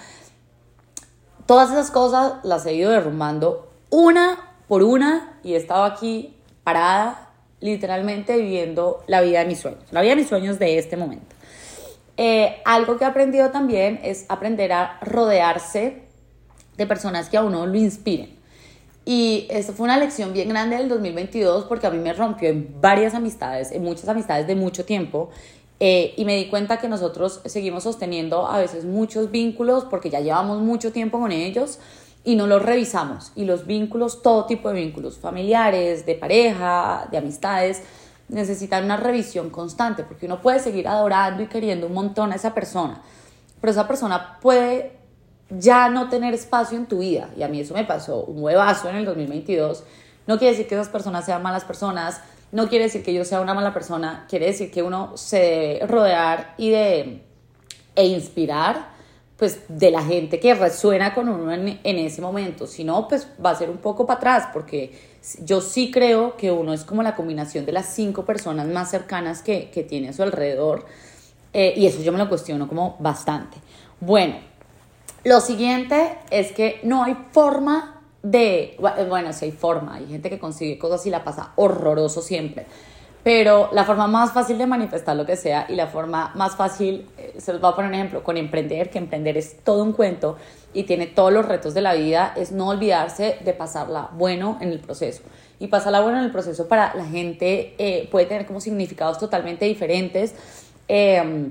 Todas 1.47 1.71
esas 1.71 1.91
cosas 1.91 2.35
las 2.43 2.67
he 2.67 2.75
ido 2.75 2.91
derrumbando 2.91 3.71
una 3.89 4.57
por 4.69 4.83
una 4.83 5.39
y 5.43 5.55
he 5.55 5.57
estado 5.57 5.85
aquí 5.85 6.37
parada, 6.65 7.31
literalmente 7.61 8.37
viviendo 8.37 9.03
la 9.07 9.21
vida 9.21 9.41
de 9.41 9.47
mis 9.47 9.61
sueños, 9.61 9.85
la 9.91 10.01
vida 10.03 10.11
de 10.11 10.17
mis 10.17 10.29
sueños 10.29 10.59
de 10.59 10.79
este 10.79 10.97
momento. 10.97 11.37
Eh, 12.23 12.61
algo 12.67 12.99
que 12.99 13.05
he 13.05 13.07
aprendido 13.07 13.51
también 13.51 13.99
es 14.03 14.27
aprender 14.29 14.75
a 14.75 14.99
rodearse 15.01 16.03
de 16.77 16.87
personas 16.87 17.31
que 17.31 17.39
a 17.39 17.43
uno 17.43 17.65
lo 17.65 17.79
inspiren. 17.79 18.29
Y 19.07 19.47
esto 19.49 19.73
fue 19.73 19.85
una 19.85 19.97
lección 19.97 20.35
bien 20.35 20.51
grande 20.51 20.77
del 20.77 20.91
2022 20.91 21.65
porque 21.65 21.87
a 21.87 21.91
mí 21.91 21.97
me 21.97 22.13
rompió 22.13 22.51
en 22.51 22.79
varias 22.79 23.15
amistades, 23.15 23.73
en 23.73 23.83
muchas 23.83 24.07
amistades 24.07 24.47
de 24.47 24.55
mucho 24.55 24.85
tiempo. 24.85 25.31
Eh, 25.81 26.13
y 26.19 26.27
me 26.27 26.37
di 26.37 26.49
cuenta 26.51 26.77
que 26.77 26.91
nosotros 26.91 27.41
seguimos 27.47 27.85
sosteniendo 27.85 28.47
a 28.47 28.59
veces 28.59 28.85
muchos 28.85 29.31
vínculos 29.31 29.87
porque 29.87 30.11
ya 30.11 30.21
llevamos 30.21 30.61
mucho 30.61 30.93
tiempo 30.93 31.19
con 31.19 31.33
ellos 31.33 31.79
y 32.23 32.37
no 32.37 32.47
los 32.47 32.61
revisamos. 32.61 33.33
Y 33.35 33.47
los 33.47 33.67
vínculos, 33.67 34.21
todo 34.21 34.45
tipo 34.45 34.69
de 34.69 34.75
vínculos, 34.75 35.17
familiares, 35.17 36.05
de 36.05 36.17
pareja, 36.17 37.09
de 37.11 37.17
amistades, 37.17 37.83
necesitan 38.31 38.85
una 38.85 38.97
revisión 38.97 39.51
constante 39.51 40.05
porque 40.05 40.27
uno 40.27 40.41
puede 40.41 40.61
seguir 40.61 40.89
adorando 40.89 41.43
y 41.43 41.47
queriendo 41.47 41.87
un 41.87 41.95
montón 41.95 42.33
a 42.33 42.37
esa 42.37 42.55
persona, 42.55 43.03
pero 43.61 43.73
esa 43.73 43.87
persona 43.87 44.39
puede 44.41 44.99
ya 45.51 45.89
no 45.89 46.09
tener 46.09 46.33
espacio 46.33 46.79
en 46.79 46.87
tu 46.87 47.01
vida. 47.01 47.31
Y 47.37 47.43
a 47.43 47.49
mí 47.49 47.61
eso 47.61 47.75
me 47.75 47.85
pasó 47.85 48.25
un 48.25 48.43
huevazo 48.43 48.89
en 48.89 48.97
el 48.97 49.05
2022. 49.05 49.83
No 50.27 50.39
quiere 50.39 50.53
decir 50.53 50.69
que 50.69 50.77
esas 50.77 50.89
personas 50.89 51.25
sean 51.27 51.43
malas 51.43 51.65
personas, 51.65 52.21
no 52.53 52.69
quiere 52.69 52.85
decir 52.85 53.03
que 53.03 53.13
yo 53.13 53.25
sea 53.25 53.41
una 53.41 53.55
mala 53.55 53.75
persona, 53.75 54.27
quiere 54.29 54.47
decir 54.47 54.71
que 54.71 54.83
uno 54.83 55.17
se 55.17 55.39
debe 55.39 55.87
rodear 55.87 56.55
y 56.57 56.71
de 56.71 57.25
e 57.97 58.07
inspirar 58.07 58.91
pues 59.37 59.63
de 59.69 59.91
la 59.91 60.03
gente 60.03 60.39
que 60.39 60.55
resuena 60.55 61.15
con 61.15 61.29
uno 61.29 61.51
en, 61.53 61.81
ese 61.83 62.21
momento, 62.21 62.67
si 62.67 62.85
no 62.85 63.09
pues 63.09 63.27
va 63.45 63.51
a 63.51 63.55
ser 63.55 63.71
un 63.71 63.79
poco 63.79 64.07
para 64.07 64.19
atrás 64.19 64.49
porque 64.53 64.93
yo 65.45 65.61
sí 65.61 65.91
creo 65.91 66.37
que 66.37 66.51
uno 66.51 66.73
es 66.73 66.85
como 66.85 67.03
la 67.03 67.15
combinación 67.15 67.67
de 67.67 67.73
las 67.73 67.87
cinco 67.87 68.25
personas 68.25 68.67
más 68.67 68.91
cercanas 68.91 69.43
que, 69.43 69.71
que 69.71 69.83
tiene 69.83 70.09
a 70.09 70.13
su 70.13 70.23
alrededor 70.23 70.87
eh, 71.53 71.75
y 71.77 71.87
eso 71.87 72.01
yo 72.03 72.13
me 72.13 72.19
lo 72.19 72.29
cuestiono 72.29 72.69
como 72.69 72.97
bastante. 73.01 73.57
Bueno, 74.01 74.37
lo 75.25 75.41
siguiente 75.41 76.19
es 76.31 76.53
que 76.53 76.81
no 76.83 77.05
hay 77.05 77.17
forma 77.33 78.03
de, 78.23 78.77
bueno, 79.09 79.33
sí 79.33 79.47
hay 79.47 79.53
forma, 79.53 79.97
hay 79.97 80.07
gente 80.07 80.31
que 80.31 80.39
consigue 80.39 80.79
cosas 80.79 81.05
y 81.07 81.11
la 81.11 81.25
pasa 81.25 81.53
horroroso 81.57 82.23
siempre, 82.23 82.67
pero 83.23 83.69
la 83.73 83.85
forma 83.85 84.07
más 84.07 84.33
fácil 84.33 84.59
de 84.59 84.67
manifestar 84.67 85.17
lo 85.17 85.27
que 85.27 85.37
sea 85.37 85.67
y 85.69 85.75
la 85.75 85.87
forma 85.87 86.33
más 86.35 86.57
fácil, 86.57 87.07
eh, 87.19 87.35
se 87.39 87.53
los 87.53 87.61
voy 87.61 87.71
a 87.71 87.75
poner 87.75 87.91
un 87.91 87.95
ejemplo, 87.95 88.23
con 88.23 88.37
emprender, 88.37 88.91
que 88.91 88.99
emprender 88.99 89.37
es 89.37 89.59
todo 89.63 89.83
un 89.83 89.93
cuento 89.93 90.37
y 90.73 90.85
tiene 90.85 91.07
todos 91.07 91.33
los 91.33 91.47
retos 91.47 91.75
de 91.75 91.83
la 91.83 91.95
vida, 91.95 92.33
es 92.37 92.53
no 92.53 92.69
olvidarse 92.69 93.39
de 93.45 93.53
pasarla 93.53 94.11
bueno 94.13 94.59
en 94.61 94.71
el 94.71 94.79
proceso. 94.79 95.23
Y 95.59 95.67
pasarla 95.67 96.01
bueno 96.01 96.19
en 96.19 96.25
el 96.25 96.31
proceso 96.31 96.69
para 96.69 96.95
la 96.95 97.05
gente 97.05 97.75
eh, 97.79 98.09
puede 98.11 98.27
tener 98.27 98.47
como 98.47 98.61
significados 98.61 99.19
totalmente 99.19 99.67
diferentes. 99.67 100.35
Eh, 100.89 101.51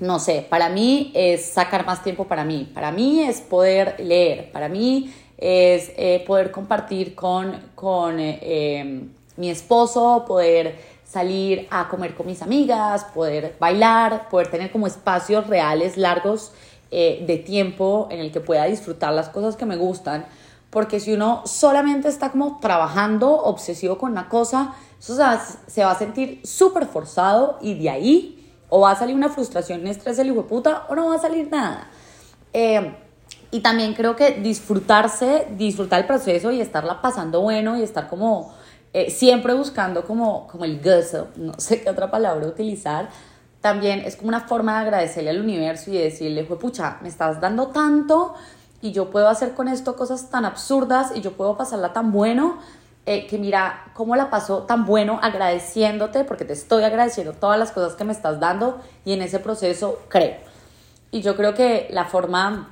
no 0.00 0.18
sé, 0.18 0.46
para 0.48 0.70
mí 0.70 1.12
es 1.14 1.44
sacar 1.44 1.84
más 1.84 2.02
tiempo 2.02 2.24
para 2.24 2.44
mí, 2.44 2.70
para 2.72 2.90
mí 2.90 3.22
es 3.22 3.42
poder 3.42 3.96
leer, 4.00 4.50
para 4.50 4.68
mí 4.68 5.12
es 5.36 5.92
eh, 5.96 6.24
poder 6.26 6.50
compartir 6.50 7.14
con, 7.14 7.54
con 7.74 8.16
em, 8.18 9.10
mi 9.36 9.50
esposo, 9.50 10.24
poder 10.26 10.76
salir 11.10 11.66
a 11.70 11.88
comer 11.88 12.14
con 12.14 12.26
mis 12.26 12.40
amigas, 12.40 13.04
poder 13.04 13.56
bailar, 13.58 14.28
poder 14.28 14.48
tener 14.48 14.70
como 14.70 14.86
espacios 14.86 15.48
reales, 15.48 15.96
largos 15.96 16.52
eh, 16.92 17.24
de 17.26 17.36
tiempo 17.38 18.06
en 18.12 18.20
el 18.20 18.30
que 18.30 18.38
pueda 18.40 18.64
disfrutar 18.66 19.12
las 19.12 19.28
cosas 19.28 19.56
que 19.56 19.66
me 19.66 19.76
gustan, 19.76 20.24
porque 20.70 21.00
si 21.00 21.12
uno 21.12 21.42
solamente 21.46 22.08
está 22.08 22.30
como 22.30 22.60
trabajando 22.60 23.32
obsesivo 23.32 23.98
con 23.98 24.12
una 24.12 24.28
cosa, 24.28 24.76
eso 25.00 25.16
se 25.66 25.82
va, 25.82 25.90
a 25.90 25.98
sentir 25.98 26.40
súper 26.44 26.86
forzado 26.86 27.58
y 27.60 27.74
de 27.74 27.90
ahí 27.90 28.52
o 28.68 28.80
va 28.80 28.92
a 28.92 28.96
salir 28.96 29.16
una 29.16 29.30
frustración, 29.30 29.80
un 29.80 29.88
estrés 29.88 30.16
del 30.16 30.28
hijo 30.28 30.42
de 30.42 30.48
puta, 30.48 30.84
o 30.88 30.94
no 30.94 31.08
va 31.08 31.16
a 31.16 31.18
salir 31.18 31.50
nada. 31.50 31.88
Eh, 32.52 32.94
y 33.50 33.60
también 33.60 33.94
creo 33.94 34.14
que 34.14 34.30
disfrutarse, 34.32 35.48
disfrutar 35.56 36.02
el 36.02 36.06
proceso 36.06 36.52
y 36.52 36.60
estarla 36.60 37.02
pasando 37.02 37.40
bueno 37.40 37.76
y 37.76 37.82
estar 37.82 38.08
como 38.08 38.54
eh, 38.92 39.10
siempre 39.10 39.54
buscando 39.54 40.04
como, 40.04 40.46
como 40.48 40.64
el 40.64 40.80
gozo, 40.80 41.28
no 41.36 41.54
sé 41.58 41.82
qué 41.82 41.90
otra 41.90 42.10
palabra 42.10 42.46
utilizar, 42.46 43.08
también 43.60 44.00
es 44.00 44.16
como 44.16 44.28
una 44.28 44.40
forma 44.40 44.74
de 44.74 44.86
agradecerle 44.86 45.30
al 45.30 45.40
universo 45.40 45.90
y 45.90 45.98
decirle, 45.98 46.44
pucha, 46.44 46.98
me 47.02 47.08
estás 47.08 47.40
dando 47.40 47.68
tanto 47.68 48.34
y 48.80 48.92
yo 48.92 49.10
puedo 49.10 49.28
hacer 49.28 49.52
con 49.52 49.68
esto 49.68 49.96
cosas 49.96 50.30
tan 50.30 50.44
absurdas 50.44 51.12
y 51.14 51.20
yo 51.20 51.32
puedo 51.32 51.56
pasarla 51.56 51.92
tan 51.92 52.10
bueno 52.10 52.58
eh, 53.06 53.26
que 53.26 53.38
mira 53.38 53.92
cómo 53.94 54.16
la 54.16 54.30
pasó 54.30 54.62
tan 54.62 54.86
bueno 54.86 55.18
agradeciéndote, 55.22 56.24
porque 56.24 56.44
te 56.44 56.54
estoy 56.54 56.84
agradeciendo 56.84 57.32
todas 57.32 57.58
las 57.58 57.72
cosas 57.72 57.94
que 57.94 58.04
me 58.04 58.12
estás 58.12 58.40
dando 58.40 58.80
y 59.04 59.12
en 59.12 59.22
ese 59.22 59.38
proceso 59.38 60.00
creo. 60.08 60.36
Y 61.10 61.22
yo 61.22 61.36
creo 61.36 61.54
que 61.54 61.88
la 61.90 62.06
forma 62.06 62.70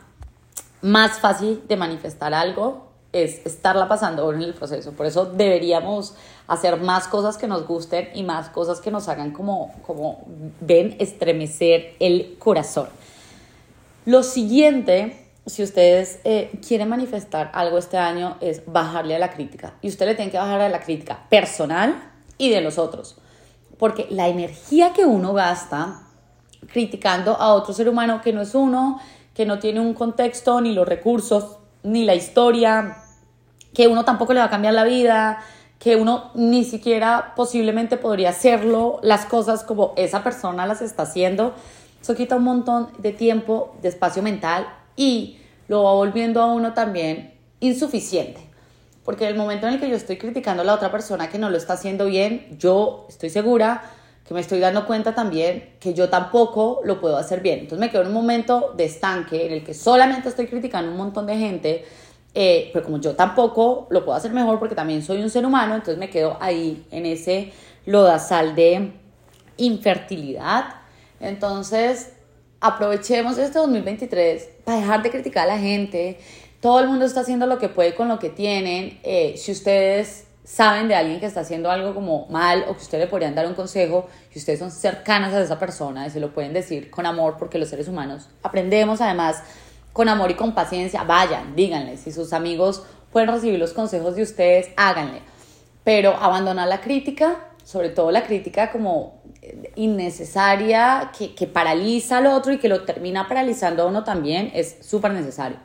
más 0.81 1.19
fácil 1.19 1.63
de 1.67 1.77
manifestar 1.77 2.35
algo 2.35 2.88
es 3.25 3.45
estarla 3.47 3.89
pasando 3.89 4.33
en 4.33 4.43
el 4.43 4.55
proceso. 4.55 4.93
Por 4.93 5.07
eso 5.07 5.27
deberíamos 5.27 6.15
hacer 6.47 6.81
más 6.81 7.09
cosas 7.09 7.37
que 7.37 7.47
nos 7.47 7.67
gusten 7.67 8.09
y 8.15 8.23
más 8.23 8.49
cosas 8.49 8.81
que 8.81 8.91
nos 8.91 9.09
hagan 9.09 9.33
como, 9.33 9.75
como 9.87 10.25
ven, 10.61 10.97
estremecer 10.99 11.95
el 12.01 12.37
corazón. 12.39 12.89
Lo 14.07 14.23
siguiente 14.23 15.29
si 15.49 15.63
ustedes 15.63 16.21
eh, 16.25 16.51
quieren 16.67 16.89
manifestar 16.89 17.51
algo 17.55 17.79
este 17.79 17.97
año, 17.97 18.37
es 18.41 18.63
bajarle 18.67 19.17
a 19.17 19.19
la 19.19 19.31
crítica. 19.31 19.75
Y 19.81 19.89
usted 19.89 20.07
le 20.07 20.15
tiene 20.15 20.31
que 20.31 20.39
bajar 20.39 20.61
a 20.61 20.69
la 20.69 20.81
crítica 20.81 21.27
personal 21.31 22.13
y 22.37 22.51
de 22.51 22.61
los 22.61 22.79
otros. 22.79 23.17
Porque 23.79 24.07
la 24.11 24.29
energía 24.29 24.93
que 24.93 25.05
uno 25.05 25.33
gasta 25.33 26.03
criticando 26.73 27.33
a 27.37 27.55
otro 27.55 27.73
ser 27.73 27.89
humano 27.89 28.21
que 28.23 28.33
no 28.33 28.43
es 28.43 28.55
uno, 28.55 29.01
que 29.35 29.47
no 29.47 29.59
tiene 29.59 29.81
un 29.81 29.95
contexto, 29.95 30.61
ni 30.61 30.73
los 30.73 30.87
recursos, 30.87 31.59
ni 31.83 32.05
la 32.05 32.15
historia, 32.15 32.99
que 33.75 33.89
uno 33.89 34.05
tampoco 34.05 34.33
le 34.33 34.41
va 34.41 34.47
a 34.47 34.51
cambiar 34.51 34.75
la 34.75 34.85
vida, 34.85 35.39
que 35.79 35.97
uno 35.97 36.31
ni 36.35 36.65
siquiera 36.65 37.33
posiblemente 37.37 37.97
podría 37.97 38.31
hacerlo, 38.31 38.99
las 39.03 39.25
cosas 39.27 39.63
como 39.63 39.93
esa 39.97 40.25
persona 40.25 40.67
las 40.67 40.83
está 40.83 41.05
haciendo. 41.05 41.55
Eso 42.01 42.15
quita 42.15 42.37
un 42.37 42.45
montón 42.45 42.89
de 42.99 43.13
tiempo, 43.13 43.77
de 43.83 43.89
espacio 43.89 44.23
mental 44.23 44.67
y 44.97 45.39
lo 45.69 45.85
va 45.85 45.93
volviendo 45.93 46.43
a 46.43 46.47
uno 46.47 46.75
también 46.75 47.35
insuficiente. 47.61 48.41
Porque 49.05 49.27
el 49.27 49.37
momento 49.37 49.67
en 49.67 49.75
el 49.75 49.81
que 49.81 49.89
yo 49.89 49.97
estoy 49.97 50.19
criticando 50.19 50.63
a 50.63 50.65
la 50.67 50.75
otra 50.75 50.91
persona 50.91 51.29
que 51.29 51.39
no 51.39 51.49
lo 51.49 51.57
está 51.57 51.75
haciendo 51.75 52.07
bien, 52.07 52.57
yo 52.59 53.07
estoy 53.09 53.31
segura 53.31 53.83
que 54.27 54.35
me 54.35 54.41
estoy 54.41 54.59
dando 54.59 54.87
cuenta 54.87 55.15
también 55.15 55.77
que 55.81 55.95
yo 55.95 56.11
tampoco 56.11 56.83
lo 56.85 57.01
puedo 57.01 57.17
hacer 57.17 57.41
bien. 57.41 57.61
Entonces 57.61 57.79
me 57.79 57.91
quedo 57.91 58.03
en 58.03 58.09
un 58.09 58.15
momento 58.15 58.75
de 58.77 58.85
estanque 58.85 59.47
en 59.47 59.53
el 59.53 59.65
que 59.65 59.73
solamente 59.73 60.29
estoy 60.29 60.47
criticando 60.47 60.91
a 60.91 60.93
un 60.93 60.99
montón 60.99 61.25
de 61.25 61.39
gente, 61.39 61.87
eh, 62.41 62.71
pero 62.73 62.85
como 62.85 63.01
yo 63.01 63.17
tampoco 63.17 63.89
lo 63.91 64.05
puedo 64.05 64.17
hacer 64.17 64.33
mejor 64.33 64.61
porque 64.61 64.77
también 64.77 65.03
soy 65.03 65.21
un 65.21 65.29
ser 65.29 65.45
humano, 65.45 65.75
entonces 65.75 65.99
me 65.99 66.09
quedo 66.09 66.37
ahí 66.41 66.87
en 66.93 67.05
ese 67.05 67.53
lodazal 67.85 68.55
de 68.55 68.93
infertilidad. 69.57 70.67
Entonces, 71.19 72.13
aprovechemos 72.61 73.39
este 73.39 73.59
2023 73.59 74.51
para 74.65 74.79
dejar 74.79 75.03
de 75.03 75.11
criticar 75.11 75.51
a 75.51 75.55
la 75.55 75.59
gente. 75.59 76.21
Todo 76.61 76.79
el 76.79 76.87
mundo 76.87 77.07
está 77.07 77.23
haciendo 77.23 77.45
lo 77.47 77.59
que 77.59 77.69
puede 77.69 77.97
con 77.97 78.07
lo 78.07 78.21
que 78.21 78.31
tienen. 78.31 79.01
Eh, 79.03 79.35
si 79.37 79.51
ustedes 79.51 80.29
saben 80.45 80.87
de 80.87 80.95
alguien 80.95 81.19
que 81.19 81.27
está 81.27 81.41
haciendo 81.41 81.73
algo 81.73 81.93
como 81.93 82.29
mal 82.29 82.67
o 82.69 82.77
que 82.77 82.83
ustedes 82.83 83.07
le 83.07 83.11
podrían 83.11 83.35
dar 83.35 83.49
un 83.49 83.55
consejo 83.55 84.07
y 84.33 84.39
ustedes 84.39 84.61
son 84.61 84.71
cercanas 84.71 85.35
a 85.35 85.41
esa 85.41 85.59
persona 85.59 86.07
y 86.07 86.11
se 86.11 86.21
lo 86.21 86.33
pueden 86.33 86.53
decir 86.53 86.89
con 86.89 87.05
amor 87.05 87.35
porque 87.37 87.59
los 87.59 87.69
seres 87.69 87.89
humanos 87.89 88.29
aprendemos 88.45 89.01
además 89.01 89.43
con 89.99 90.09
amor 90.09 90.31
y 90.31 90.35
con 90.35 90.53
paciencia, 90.53 91.03
vayan, 91.03 91.57
díganle, 91.57 91.97
si 91.97 92.13
sus 92.13 92.33
amigos 92.33 92.85
pueden 93.11 93.29
recibir 93.31 93.59
los 93.59 93.73
consejos 93.73 94.15
de 94.15 94.23
ustedes, 94.23 94.69
háganle. 94.77 95.23
Pero 95.83 96.15
abandonar 96.15 96.69
la 96.69 96.81
crítica, 96.81 97.49
sobre 97.65 97.89
todo 97.89 98.13
la 98.13 98.23
crítica 98.23 98.71
como 98.71 99.21
innecesaria, 99.75 101.11
que, 101.19 101.35
que 101.35 101.49
paraliza 101.49 102.19
al 102.19 102.29
otro 102.29 102.53
y 102.53 102.59
que 102.59 102.69
lo 102.69 102.85
termina 102.85 103.27
paralizando 103.27 103.83
a 103.83 103.87
uno 103.87 104.05
también, 104.05 104.53
es 104.55 104.77
súper 104.83 105.11
necesario. 105.11 105.57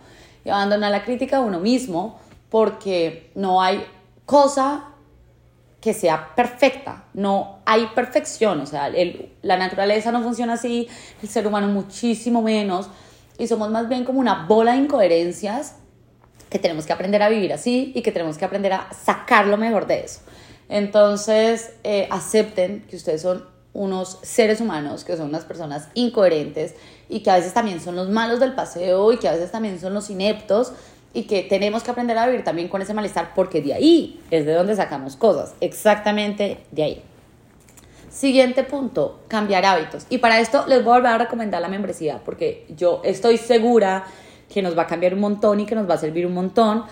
Y 0.43 0.49
abandonar 0.49 0.89
la 0.89 1.03
crítica 1.03 1.37
a 1.37 1.41
uno 1.41 1.59
mismo 1.59 2.19
porque 2.49 3.29
no 3.35 3.61
hay 3.61 3.85
cosa 4.25 4.93
que 5.79 5.93
sea 5.93 6.33
perfecta, 6.33 7.03
no 7.13 7.59
hay 7.65 7.85
perfección, 7.93 8.61
o 8.61 8.65
sea, 8.65 8.91
la 9.43 9.57
naturaleza 9.57 10.11
no 10.11 10.23
funciona 10.23 10.53
así, 10.53 10.87
el 11.21 11.29
ser 11.29 11.45
humano 11.45 11.67
muchísimo 11.67 12.41
menos, 12.41 12.89
y 13.37 13.47
somos 13.47 13.69
más 13.69 13.89
bien 13.89 14.05
como 14.05 14.19
una 14.19 14.45
bola 14.45 14.73
de 14.73 14.79
incoherencias 14.79 15.75
que 16.49 16.59
tenemos 16.59 16.85
que 16.85 16.93
aprender 16.93 17.21
a 17.23 17.29
vivir 17.29 17.53
así 17.53 17.91
y 17.95 18.01
que 18.01 18.11
tenemos 18.11 18.37
que 18.37 18.45
aprender 18.45 18.73
a 18.73 18.89
sacar 18.93 19.47
lo 19.47 19.57
mejor 19.57 19.87
de 19.87 20.01
eso. 20.01 20.21
Entonces, 20.69 21.73
eh, 21.83 22.07
acepten 22.11 22.85
que 22.89 22.95
ustedes 22.95 23.21
son 23.21 23.45
unos 23.73 24.19
seres 24.21 24.61
humanos, 24.61 25.03
que 25.03 25.17
son 25.17 25.29
unas 25.29 25.45
personas 25.45 25.89
incoherentes 25.95 26.75
y 27.09 27.21
que 27.21 27.31
a 27.31 27.35
veces 27.35 27.53
también 27.53 27.81
son 27.81 27.95
los 27.95 28.09
malos 28.09 28.39
del 28.39 28.53
paseo 28.53 29.11
y 29.11 29.17
que 29.17 29.27
a 29.27 29.31
veces 29.31 29.51
también 29.51 29.79
son 29.79 29.93
los 29.95 30.09
ineptos, 30.11 30.73
y 31.13 31.23
que 31.23 31.43
tenemos 31.43 31.83
que 31.83 31.91
aprender 31.91 32.17
a 32.17 32.25
vivir 32.25 32.43
también 32.43 32.67
con 32.67 32.81
ese 32.81 32.93
malestar 32.93 33.33
porque 33.35 33.61
de 33.61 33.73
ahí 33.73 34.19
es 34.31 34.45
de 34.45 34.53
donde 34.53 34.75
sacamos 34.75 35.15
cosas, 35.15 35.53
exactamente 35.61 36.65
de 36.71 36.83
ahí. 36.83 37.03
Siguiente 38.13 38.63
punto, 38.63 39.21
cambiar 39.27 39.65
hábitos. 39.65 40.05
Y 40.07 40.19
para 40.19 40.39
esto 40.39 40.65
les 40.67 40.83
voy 40.83 40.93
a 40.93 40.97
volver 40.97 41.11
a 41.13 41.17
recomendar 41.17 41.63
la 41.63 41.67
membresía 41.67 42.21
porque 42.23 42.67
yo 42.77 43.01
estoy 43.03 43.39
segura 43.39 44.05
que 44.53 44.61
nos 44.61 44.77
va 44.77 44.83
a 44.83 44.87
cambiar 44.87 45.15
un 45.15 45.19
montón 45.19 45.59
y 45.59 45.65
que 45.65 45.73
nos 45.73 45.89
va 45.89 45.95
a 45.95 45.97
servir 45.97 46.27
un 46.27 46.35
montón. 46.35 46.83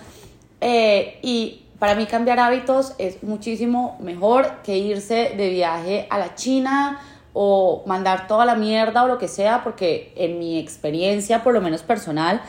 Eh, 0.62 1.20
y 1.22 1.66
para 1.78 1.94
mí 1.94 2.08
cambiar 2.08 2.40
hábitos 2.40 2.96
es 2.98 3.22
muchísimo 3.22 4.00
mejor 4.02 4.64
que 4.64 4.80
irse 4.80 5.34
de 5.38 5.50
viaje 5.52 6.08
a 6.10 6.18
la 6.18 6.34
China 6.34 7.00
o 7.34 7.84
mandar 7.86 8.26
toda 8.26 8.44
la 8.44 8.56
mierda 8.56 9.04
o 9.04 9.08
lo 9.08 9.20
que 9.20 9.28
sea 9.28 9.64
porque 9.64 10.14
en 10.16 10.40
mi 10.40 10.58
experiencia, 10.58 11.44
por 11.44 11.54
lo 11.54 11.62
menos 11.62 11.84
personal, 11.84 12.42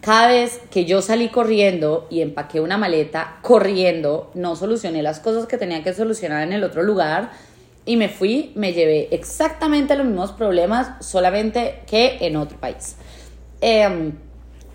cada 0.00 0.28
vez 0.28 0.60
que 0.70 0.84
yo 0.84 1.02
salí 1.02 1.28
corriendo 1.28 2.06
y 2.08 2.20
empaqué 2.20 2.60
una 2.60 2.78
maleta 2.78 3.38
corriendo, 3.42 4.30
no 4.34 4.54
solucioné 4.54 5.02
las 5.02 5.18
cosas 5.18 5.46
que 5.46 5.58
tenía 5.58 5.82
que 5.82 5.92
solucionar 5.92 6.44
en 6.44 6.52
el 6.52 6.62
otro 6.62 6.84
lugar 6.84 7.30
y 7.86 7.96
me 7.96 8.08
fui, 8.08 8.52
me 8.56 8.72
llevé 8.72 9.08
exactamente 9.12 9.94
los 9.96 10.04
mismos 10.04 10.32
problemas, 10.32 10.90
solamente 11.04 11.82
que 11.86 12.18
en 12.20 12.36
otro 12.36 12.58
país. 12.58 12.96
Em, 13.60 14.18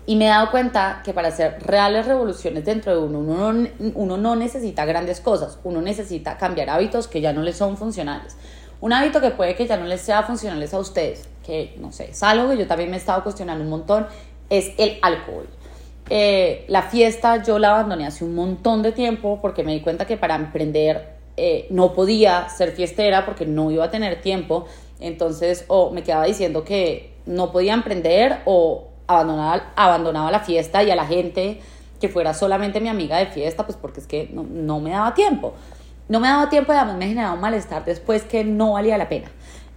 y 0.06 0.16
me 0.16 0.24
he 0.24 0.28
dado 0.28 0.50
cuenta 0.50 1.02
que 1.04 1.12
para 1.12 1.28
hacer 1.28 1.62
reales 1.62 2.06
revoluciones 2.06 2.64
dentro 2.64 2.92
de 2.92 2.98
uno, 2.98 3.20
uno 3.20 3.52
no, 3.52 3.68
uno 3.94 4.16
no 4.16 4.34
necesita 4.34 4.86
grandes 4.86 5.20
cosas, 5.20 5.58
uno 5.62 5.82
necesita 5.82 6.38
cambiar 6.38 6.70
hábitos 6.70 7.06
que 7.06 7.20
ya 7.20 7.32
no 7.32 7.42
les 7.42 7.56
son 7.56 7.76
funcionales. 7.76 8.36
Un 8.80 8.92
hábito 8.92 9.20
que 9.20 9.30
puede 9.30 9.54
que 9.54 9.66
ya 9.66 9.76
no 9.76 9.84
les 9.84 10.00
sea 10.00 10.24
funcionales 10.24 10.74
a 10.74 10.78
ustedes, 10.78 11.28
que 11.46 11.76
no 11.78 11.92
sé, 11.92 12.10
es 12.10 12.22
algo 12.22 12.48
que 12.48 12.56
yo 12.56 12.66
también 12.66 12.90
me 12.90 12.96
he 12.96 12.98
estado 12.98 13.22
cuestionando 13.22 13.62
un 13.62 13.70
montón 13.70 14.06
es 14.48 14.72
el 14.78 14.98
alcohol. 15.02 15.46
Eh, 16.10 16.64
la 16.68 16.82
fiesta 16.82 17.42
yo 17.42 17.58
la 17.58 17.70
abandoné 17.70 18.06
hace 18.06 18.24
un 18.24 18.34
montón 18.34 18.82
de 18.82 18.92
tiempo 18.92 19.38
porque 19.40 19.62
me 19.62 19.72
di 19.72 19.80
cuenta 19.82 20.06
que 20.06 20.16
para 20.16 20.34
emprender 20.34 21.11
eh, 21.36 21.66
no 21.70 21.92
podía 21.92 22.48
ser 22.48 22.72
fiestera 22.72 23.24
porque 23.24 23.46
no 23.46 23.70
iba 23.70 23.84
a 23.84 23.90
tener 23.90 24.20
tiempo. 24.20 24.66
Entonces, 25.00 25.64
o 25.68 25.90
me 25.90 26.02
quedaba 26.02 26.24
diciendo 26.24 26.64
que 26.64 27.14
no 27.26 27.52
podía 27.52 27.74
emprender 27.74 28.40
o 28.44 28.88
abandonaba, 29.06 29.72
abandonaba 29.76 30.30
la 30.30 30.40
fiesta 30.40 30.82
y 30.82 30.90
a 30.90 30.96
la 30.96 31.06
gente 31.06 31.60
que 32.00 32.08
fuera 32.08 32.34
solamente 32.34 32.80
mi 32.80 32.88
amiga 32.88 33.16
de 33.18 33.26
fiesta, 33.26 33.64
pues 33.64 33.78
porque 33.80 34.00
es 34.00 34.06
que 34.06 34.28
no, 34.32 34.80
me 34.80 34.90
daba 34.90 35.14
tiempo. 35.14 35.54
No 36.08 36.20
me 36.20 36.28
daba 36.28 36.48
tiempo 36.48 36.72
y 36.72 36.76
además 36.76 36.96
me 36.96 37.06
generaba 37.06 37.34
un 37.34 37.40
malestar 37.40 37.84
después 37.84 38.24
que 38.24 38.44
no 38.44 38.72
valía 38.72 38.98
la 38.98 39.08
pena. 39.08 39.30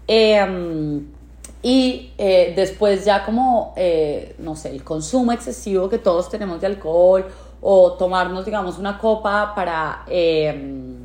Eh, 0.07 1.03
y 1.65 2.11
eh, 2.19 2.53
después 2.55 3.05
ya 3.05 3.25
como, 3.25 3.73
eh, 3.75 4.35
no 4.37 4.55
sé, 4.55 4.69
el 4.69 4.83
consumo 4.83 5.31
excesivo 5.31 5.89
que 5.89 5.97
todos 5.97 6.29
tenemos 6.29 6.61
de 6.61 6.67
alcohol 6.67 7.25
o 7.59 7.93
tomarnos, 7.93 8.45
digamos, 8.45 8.77
una 8.77 8.99
copa 8.99 9.53
para 9.55 10.03
em, 10.07 11.04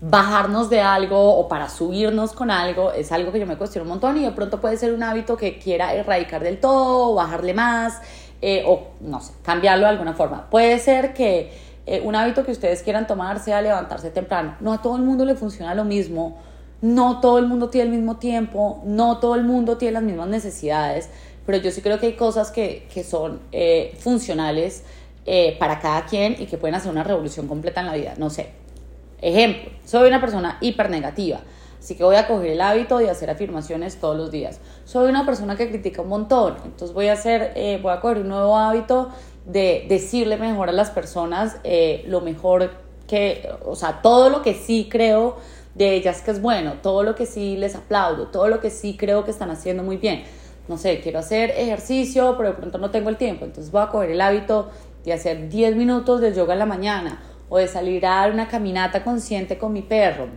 bajarnos 0.00 0.68
de 0.70 0.80
algo 0.80 1.38
o 1.38 1.48
para 1.48 1.68
subirnos 1.68 2.32
con 2.32 2.50
algo, 2.50 2.92
es 2.92 3.12
algo 3.12 3.32
que 3.32 3.40
yo 3.40 3.46
me 3.46 3.56
cuestiono 3.56 3.84
un 3.84 3.90
montón 3.90 4.18
y 4.18 4.24
de 4.24 4.32
pronto 4.32 4.60
puede 4.60 4.76
ser 4.76 4.92
un 4.92 5.02
hábito 5.02 5.36
que 5.36 5.58
quiera 5.58 5.94
erradicar 5.94 6.42
del 6.42 6.58
todo 6.60 7.14
bajarle 7.14 7.54
más 7.54 8.00
eh, 8.42 8.64
o, 8.66 8.88
no 9.00 9.20
sé, 9.20 9.32
cambiarlo 9.42 9.84
de 9.84 9.90
alguna 9.90 10.12
forma. 10.12 10.50
Puede 10.50 10.78
ser 10.78 11.14
que 11.14 11.66
un 12.02 12.16
hábito 12.16 12.44
que 12.44 12.50
ustedes 12.50 12.82
quieran 12.82 13.06
tomar 13.06 13.38
sea 13.38 13.62
levantarse 13.62 14.10
temprano. 14.10 14.56
No 14.58 14.72
a 14.72 14.82
todo 14.82 14.96
el 14.96 15.02
mundo 15.02 15.24
le 15.24 15.36
funciona 15.36 15.72
lo 15.72 15.84
mismo 15.84 16.36
no 16.82 17.20
todo 17.20 17.38
el 17.38 17.46
mundo 17.46 17.70
tiene 17.70 17.90
el 17.90 17.96
mismo 17.96 18.16
tiempo, 18.16 18.82
no 18.84 19.18
todo 19.18 19.34
el 19.34 19.44
mundo 19.44 19.78
tiene 19.78 19.92
las 19.92 20.02
mismas 20.02 20.28
necesidades, 20.28 21.08
pero 21.44 21.58
yo 21.58 21.70
sí 21.70 21.80
creo 21.80 21.98
que 21.98 22.06
hay 22.06 22.12
cosas 22.14 22.50
que, 22.50 22.86
son 23.08 23.40
eh, 23.52 23.96
funcionales 23.98 24.84
eh, 25.24 25.56
para 25.58 25.80
cada 25.80 26.04
quien 26.06 26.36
y 26.38 26.46
que 26.46 26.58
pueden 26.58 26.74
hacer 26.74 26.90
una 26.90 27.02
revolución 27.02 27.48
completa 27.48 27.80
en 27.80 27.86
la 27.86 27.94
vida. 27.94 28.14
No 28.18 28.30
sé. 28.30 28.65
Ejemplo, 29.26 29.72
soy 29.84 30.06
una 30.06 30.20
persona 30.20 30.56
hiper 30.60 30.88
negativa, 30.88 31.40
así 31.80 31.96
que 31.96 32.04
voy 32.04 32.14
a 32.14 32.28
coger 32.28 32.50
el 32.50 32.60
hábito 32.60 32.98
de 32.98 33.10
hacer 33.10 33.28
afirmaciones 33.28 33.98
todos 33.98 34.16
los 34.16 34.30
días. 34.30 34.60
Soy 34.84 35.10
una 35.10 35.26
persona 35.26 35.56
que 35.56 35.68
critica 35.68 36.00
un 36.00 36.10
montón, 36.10 36.54
entonces 36.64 36.94
voy 36.94 37.08
a 37.08 37.14
hacer, 37.14 37.50
eh, 37.56 37.80
voy 37.82 37.92
a 37.92 38.00
coger 38.00 38.18
un 38.18 38.28
nuevo 38.28 38.56
hábito 38.56 39.08
de 39.44 39.84
decirle 39.88 40.36
mejor 40.36 40.68
a 40.68 40.72
las 40.72 40.90
personas 40.90 41.56
lo 42.06 42.20
mejor 42.20 42.70
que, 43.08 43.50
o 43.64 43.74
sea, 43.74 44.00
todo 44.00 44.30
lo 44.30 44.42
que 44.42 44.54
sí 44.54 44.86
creo 44.88 45.38
de 45.74 45.96
ellas 45.96 46.22
que 46.22 46.30
es 46.30 46.40
bueno, 46.40 46.74
todo 46.80 47.02
lo 47.02 47.16
que 47.16 47.26
sí 47.26 47.56
les 47.56 47.74
aplaudo, 47.74 48.28
todo 48.28 48.46
lo 48.46 48.60
que 48.60 48.70
sí 48.70 48.96
creo 48.96 49.24
que 49.24 49.32
están 49.32 49.50
haciendo 49.50 49.82
muy 49.82 49.96
bien. 49.96 50.22
No 50.68 50.78
sé, 50.78 51.00
quiero 51.00 51.18
hacer 51.18 51.50
ejercicio, 51.50 52.36
pero 52.36 52.50
de 52.50 52.54
pronto 52.54 52.78
no 52.78 52.92
tengo 52.92 53.08
el 53.08 53.16
tiempo, 53.16 53.44
entonces 53.44 53.72
voy 53.72 53.82
a 53.82 53.88
coger 53.88 54.12
el 54.12 54.20
hábito 54.20 54.70
de 55.04 55.12
hacer 55.12 55.48
10 55.48 55.74
minutos 55.74 56.20
de 56.20 56.32
yoga 56.32 56.52
en 56.52 56.60
la 56.60 56.66
mañana 56.66 57.20
o 57.48 57.58
de 57.58 57.68
salir 57.68 58.04
a 58.06 58.16
dar 58.16 58.32
una 58.32 58.48
caminata 58.48 59.04
consciente 59.04 59.58
con 59.58 59.72
mi 59.72 59.82
perro. 59.82 60.28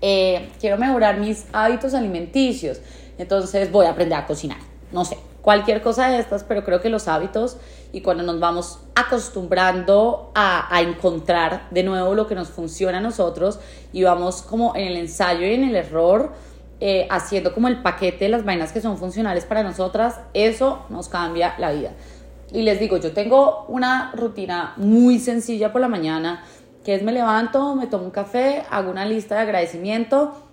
Eh, 0.00 0.50
quiero 0.60 0.78
mejorar 0.78 1.18
mis 1.18 1.46
hábitos 1.52 1.94
alimenticios, 1.94 2.80
entonces 3.18 3.70
voy 3.72 3.86
a 3.86 3.90
aprender 3.90 4.18
a 4.18 4.26
cocinar. 4.26 4.58
No 4.92 5.04
sé, 5.04 5.18
cualquier 5.42 5.82
cosa 5.82 6.08
de 6.08 6.18
estas, 6.18 6.44
pero 6.44 6.64
creo 6.64 6.80
que 6.80 6.88
los 6.88 7.08
hábitos 7.08 7.58
y 7.92 8.00
cuando 8.00 8.22
nos 8.22 8.38
vamos 8.38 8.80
acostumbrando 8.94 10.30
a, 10.34 10.68
encontrar 10.80 11.68
de 11.70 11.82
nuevo 11.82 12.14
lo 12.14 12.26
que 12.26 12.34
nos 12.34 12.48
funciona 12.48 12.98
a 12.98 13.00
nosotros 13.00 13.58
y 13.92 14.02
vamos 14.02 14.42
como 14.42 14.76
en 14.76 14.88
el 14.88 14.96
ensayo 14.96 15.46
y 15.46 15.54
en 15.54 15.64
el 15.64 15.76
error, 15.76 16.32
eh, 16.80 17.08
haciendo 17.10 17.54
como 17.54 17.68
el 17.68 17.82
paquete 17.82 18.26
de 18.26 18.28
las 18.28 18.44
vainas 18.44 18.72
que 18.72 18.80
son 18.80 18.98
funcionales 18.98 19.44
para 19.44 19.62
nosotras, 19.62 20.20
eso 20.32 20.84
nos 20.90 21.08
cambia 21.08 21.54
la 21.58 21.72
vida. 21.72 21.92
Y 22.52 22.62
les 22.62 22.80
digo, 22.80 22.96
yo 22.96 23.12
tengo 23.12 23.66
una 23.68 24.12
rutina 24.14 24.72
muy 24.76 25.18
sencilla 25.18 25.70
por 25.70 25.80
la 25.80 25.88
mañana, 25.88 26.44
que 26.84 26.94
es 26.94 27.02
me 27.02 27.12
levanto, 27.12 27.74
me 27.74 27.86
tomo 27.86 28.04
un 28.04 28.10
café, 28.10 28.64
hago 28.70 28.90
una 28.90 29.04
lista 29.04 29.34
de 29.34 29.42
agradecimiento 29.42 30.44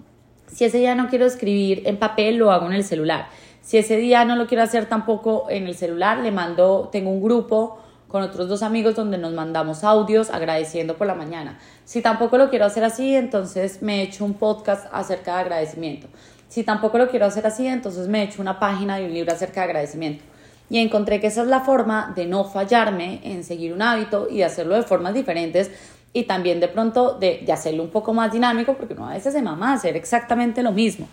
Si 0.52 0.66
ese 0.66 0.78
día 0.78 0.94
no 0.94 1.08
quiero 1.10 1.26
escribir 1.26 1.84
en 1.86 1.98
papel, 1.98 2.36
lo 2.36 2.52
hago 2.52 2.68
en 2.68 2.74
el 2.74 2.84
celular. 2.84 3.28
Si 3.62 3.78
ese 3.78 3.98
día 3.98 4.26
no 4.26 4.36
lo 4.36 4.46
quiero 4.46 4.64
hacer 4.64 4.86
tampoco 4.86 5.48
en 5.50 5.66
el 5.68 5.76
celular, 5.76 6.20
le 6.20 6.32
mando, 6.32 6.90
tengo 6.92 7.10
un 7.10 7.22
grupo 7.22 7.80
con 8.08 8.22
otros 8.22 8.48
dos 8.48 8.62
amigos 8.62 8.96
donde 8.96 9.18
nos 9.18 9.34
mandamos 9.34 9.84
audios 9.84 10.30
agradeciendo 10.30 10.96
por 10.98 11.08
la 11.08 11.16
mañana. 11.16 11.58
Si 11.84 12.02
tampoco 12.02 12.38
lo 12.38 12.50
quiero 12.50 12.66
hacer 12.66 12.84
así, 12.84 13.16
entonces 13.16 13.82
me 13.82 14.04
echo 14.04 14.24
un 14.24 14.36
podcast 14.36 14.88
acerca 14.92 15.36
de 15.36 15.42
agradecimiento. 15.42 16.08
Si 16.48 16.64
tampoco 16.64 16.98
lo 16.98 17.10
quiero 17.10 17.26
hacer 17.26 17.48
así, 17.48 17.66
entonces 17.66 18.08
me 18.08 18.24
echo 18.24 18.42
una 18.42 18.60
página 18.60 18.98
de 18.98 19.06
un 19.06 19.14
libro 19.14 19.34
acerca 19.34 19.62
de 19.62 19.66
agradecimiento. 19.66 20.24
Y 20.70 20.80
encontré 20.80 21.20
que 21.20 21.28
esa 21.28 21.42
es 21.44 21.48
la 21.48 21.62
forma 21.62 22.14
de 22.16 22.26
no 22.26 22.44
fallarme 22.44 23.22
en 23.24 23.44
seguir 23.44 23.74
un 23.74 23.82
hábito 23.82 24.28
y 24.30 24.38
de 24.38 24.46
hacerlo 24.46 24.76
de 24.76 24.84
formas 24.84 25.14
diferentes 25.14 25.72
y 26.12 26.24
también 26.24 26.60
de 26.60 26.68
pronto 26.68 27.18
de, 27.20 27.44
de 27.46 27.52
hacerlo 27.52 27.84
un 27.84 27.90
poco 27.90 28.14
más 28.14 28.32
dinámico 28.32 28.74
porque 28.76 28.94
uno 28.94 29.10
a 29.10 29.14
veces 29.14 29.34
se 29.34 29.42
mama 29.42 29.74
hacer 29.74 29.96
exactamente 29.96 30.64
lo 30.64 30.72
mismo. 30.72 31.08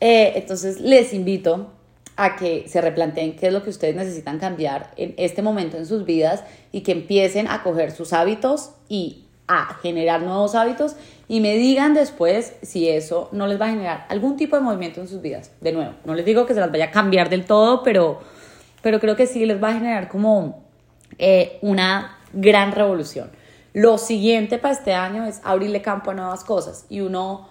Eh, 0.00 0.32
entonces 0.36 0.80
les 0.80 1.12
invito 1.12 1.68
a 2.16 2.36
que 2.36 2.66
se 2.68 2.80
replanteen 2.80 3.36
qué 3.36 3.48
es 3.48 3.52
lo 3.52 3.62
que 3.62 3.70
ustedes 3.70 3.94
necesitan 3.94 4.38
cambiar 4.38 4.90
en 4.96 5.14
este 5.18 5.42
momento 5.42 5.76
en 5.76 5.86
sus 5.86 6.04
vidas 6.04 6.44
y 6.72 6.80
que 6.80 6.92
empiecen 6.92 7.48
a 7.48 7.62
coger 7.62 7.92
sus 7.92 8.12
hábitos 8.12 8.70
y 8.88 9.24
a 9.48 9.74
generar 9.82 10.22
nuevos 10.22 10.54
hábitos 10.54 10.96
y 11.28 11.40
me 11.40 11.56
digan 11.56 11.94
después 11.94 12.54
si 12.62 12.88
eso 12.88 13.28
no 13.32 13.46
les 13.46 13.60
va 13.60 13.66
a 13.66 13.70
generar 13.70 14.06
algún 14.08 14.36
tipo 14.36 14.56
de 14.56 14.62
movimiento 14.62 15.00
en 15.00 15.08
sus 15.08 15.20
vidas. 15.20 15.50
De 15.60 15.72
nuevo, 15.72 15.92
no 16.04 16.14
les 16.14 16.24
digo 16.24 16.46
que 16.46 16.54
se 16.54 16.60
las 16.60 16.70
vaya 16.70 16.86
a 16.86 16.90
cambiar 16.90 17.28
del 17.28 17.44
todo, 17.44 17.82
pero, 17.82 18.20
pero 18.82 19.00
creo 19.00 19.16
que 19.16 19.26
sí 19.26 19.44
les 19.46 19.62
va 19.62 19.70
a 19.70 19.74
generar 19.74 20.08
como 20.08 20.64
eh, 21.18 21.58
una 21.62 22.18
gran 22.32 22.72
revolución. 22.72 23.30
Lo 23.72 23.98
siguiente 23.98 24.58
para 24.58 24.74
este 24.74 24.94
año 24.94 25.24
es 25.24 25.40
abrirle 25.44 25.82
campo 25.82 26.10
a 26.10 26.14
nuevas 26.14 26.44
cosas 26.44 26.86
y 26.88 27.00
uno, 27.00 27.48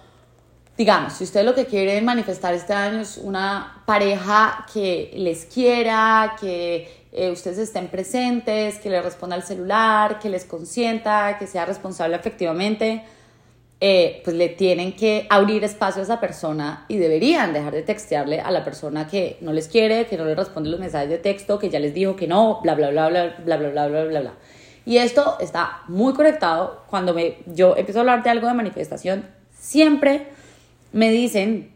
digamos, 0.77 1.13
si 1.13 1.23
ustedes 1.23 1.45
lo 1.45 1.53
que 1.53 1.65
quieren 1.65 2.03
manifestar 2.03 2.53
este 2.53 2.73
año 2.73 2.99
es 2.99 3.17
una 3.17 3.83
pareja 3.85 4.65
que 4.73 5.11
les 5.15 5.45
quiera, 5.45 6.35
que 6.39 7.05
eh, 7.11 7.31
ustedes 7.31 7.59
estén 7.59 7.87
presentes, 7.87 8.79
que 8.79 8.89
les 8.89 9.03
responda 9.03 9.35
al 9.35 9.43
celular, 9.43 10.19
que 10.19 10.29
les 10.29 10.45
consienta, 10.45 11.37
que 11.37 11.47
sea 11.47 11.65
responsable 11.65 12.15
efectivamente, 12.15 13.03
eh, 13.81 14.21
pues 14.23 14.35
le 14.35 14.49
tienen 14.49 14.93
que 14.93 15.27
abrir 15.29 15.63
espacio 15.63 16.01
a 16.01 16.03
esa 16.03 16.19
persona 16.19 16.85
y 16.87 16.97
deberían 16.97 17.53
dejar 17.53 17.73
de 17.73 17.81
textearle 17.81 18.39
a 18.39 18.49
la 18.51 18.63
persona 18.63 19.07
que 19.07 19.37
no 19.41 19.51
les 19.51 19.67
quiere, 19.67 20.05
que 20.07 20.17
no 20.17 20.25
les 20.25 20.37
responde 20.37 20.69
los 20.69 20.79
mensajes 20.79 21.09
de 21.09 21.17
texto, 21.17 21.59
que 21.59 21.69
ya 21.69 21.79
les 21.79 21.93
dijo 21.93 22.15
que 22.15 22.27
no, 22.27 22.61
bla, 22.61 22.75
bla, 22.75 22.89
bla, 22.89 23.09
bla, 23.09 23.35
bla, 23.43 23.57
bla, 23.57 23.69
bla, 23.69 23.87
bla, 23.87 24.03
bla, 24.05 24.19
bla. 24.21 24.33
Y 24.85 24.97
esto 24.97 25.37
está 25.39 25.81
muy 25.87 26.13
conectado 26.13 26.83
cuando 26.89 27.13
me, 27.13 27.37
yo 27.47 27.75
empiezo 27.75 27.99
a 27.99 28.01
hablar 28.01 28.23
de 28.23 28.29
algo 28.29 28.47
de 28.47 28.53
manifestación, 28.53 29.25
siempre 29.51 30.27
me 30.93 31.09
dicen, 31.11 31.73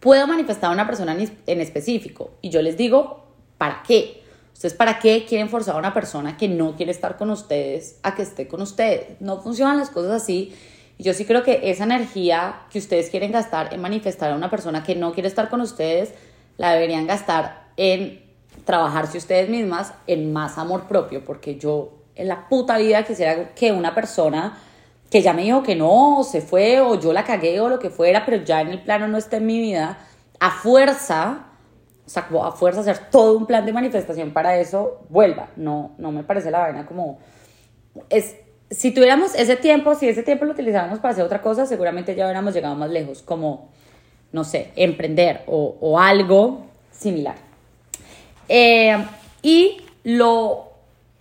puedo 0.00 0.26
manifestar 0.26 0.70
a 0.70 0.74
una 0.74 0.86
persona 0.86 1.16
en 1.46 1.60
específico. 1.60 2.32
Y 2.40 2.50
yo 2.50 2.60
les 2.60 2.76
digo, 2.76 3.24
¿para 3.56 3.82
qué? 3.86 4.22
Ustedes, 4.52 4.74
¿para 4.74 4.98
qué 4.98 5.24
quieren 5.28 5.48
forzar 5.48 5.74
a 5.76 5.78
una 5.78 5.92
persona 5.92 6.36
que 6.36 6.48
no 6.48 6.76
quiere 6.76 6.92
estar 6.92 7.16
con 7.16 7.30
ustedes 7.30 7.98
a 8.02 8.14
que 8.14 8.22
esté 8.22 8.46
con 8.46 8.62
ustedes? 8.62 9.20
No 9.20 9.40
funcionan 9.40 9.78
las 9.78 9.90
cosas 9.90 10.22
así. 10.22 10.54
Yo 10.98 11.12
sí 11.12 11.24
creo 11.24 11.42
que 11.42 11.70
esa 11.70 11.84
energía 11.84 12.62
que 12.70 12.78
ustedes 12.78 13.10
quieren 13.10 13.32
gastar 13.32 13.74
en 13.74 13.80
manifestar 13.80 14.30
a 14.30 14.36
una 14.36 14.50
persona 14.50 14.82
que 14.82 14.94
no 14.94 15.12
quiere 15.12 15.28
estar 15.28 15.48
con 15.48 15.60
ustedes, 15.60 16.14
la 16.56 16.72
deberían 16.72 17.06
gastar 17.06 17.64
en 17.76 18.22
trabajarse 18.64 19.18
ustedes 19.18 19.48
mismas 19.48 19.92
en 20.06 20.32
más 20.32 20.56
amor 20.58 20.86
propio, 20.86 21.24
porque 21.24 21.56
yo 21.56 21.92
en 22.14 22.28
la 22.28 22.48
puta 22.48 22.78
vida 22.78 23.02
quisiera 23.02 23.54
que 23.54 23.72
una 23.72 23.94
persona 23.94 24.58
que 25.10 25.20
ya 25.20 25.32
me 25.32 25.42
dijo 25.42 25.62
que 25.62 25.74
no, 25.74 26.22
se 26.24 26.40
fue, 26.40 26.80
o 26.80 26.98
yo 26.98 27.12
la 27.12 27.24
cagué, 27.24 27.60
o 27.60 27.68
lo 27.68 27.78
que 27.78 27.90
fuera, 27.90 28.24
pero 28.24 28.44
ya 28.44 28.60
en 28.60 28.68
el 28.68 28.82
plano 28.82 29.08
no 29.08 29.18
está 29.18 29.36
en 29.36 29.46
mi 29.46 29.60
vida, 29.60 29.98
a 30.40 30.50
fuerza 30.50 31.46
o 32.06 32.10
sea, 32.10 32.28
a 32.42 32.52
fuerza 32.52 32.80
hacer 32.80 33.10
todo 33.10 33.36
un 33.36 33.46
plan 33.46 33.64
de 33.64 33.72
manifestación 33.72 34.32
para 34.32 34.58
eso, 34.58 35.06
vuelva. 35.08 35.48
No, 35.56 35.92
no 35.98 36.12
me 36.12 36.22
parece 36.22 36.50
la 36.50 36.60
vaina 36.60 36.86
como... 36.86 37.18
Es, 38.10 38.36
si 38.70 38.92
tuviéramos 38.92 39.34
ese 39.34 39.56
tiempo, 39.56 39.94
si 39.94 40.08
ese 40.08 40.22
tiempo 40.22 40.44
lo 40.44 40.52
utilizáramos 40.52 40.98
para 40.98 41.12
hacer 41.12 41.24
otra 41.24 41.42
cosa, 41.42 41.66
seguramente 41.66 42.14
ya 42.14 42.24
hubiéramos 42.24 42.54
llegado 42.54 42.74
más 42.74 42.90
lejos, 42.90 43.22
como, 43.22 43.68
no 44.32 44.44
sé, 44.44 44.72
emprender 44.76 45.42
o, 45.46 45.76
o 45.80 45.98
algo 45.98 46.66
similar. 46.90 47.36
Eh, 48.48 49.04
y 49.42 49.78
lo 50.02 50.72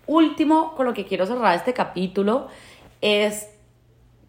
último 0.07 0.75
con 0.75 0.85
lo 0.85 0.93
que 0.93 1.05
quiero 1.05 1.25
cerrar 1.25 1.55
este 1.55 1.73
capítulo 1.73 2.47
es 3.01 3.49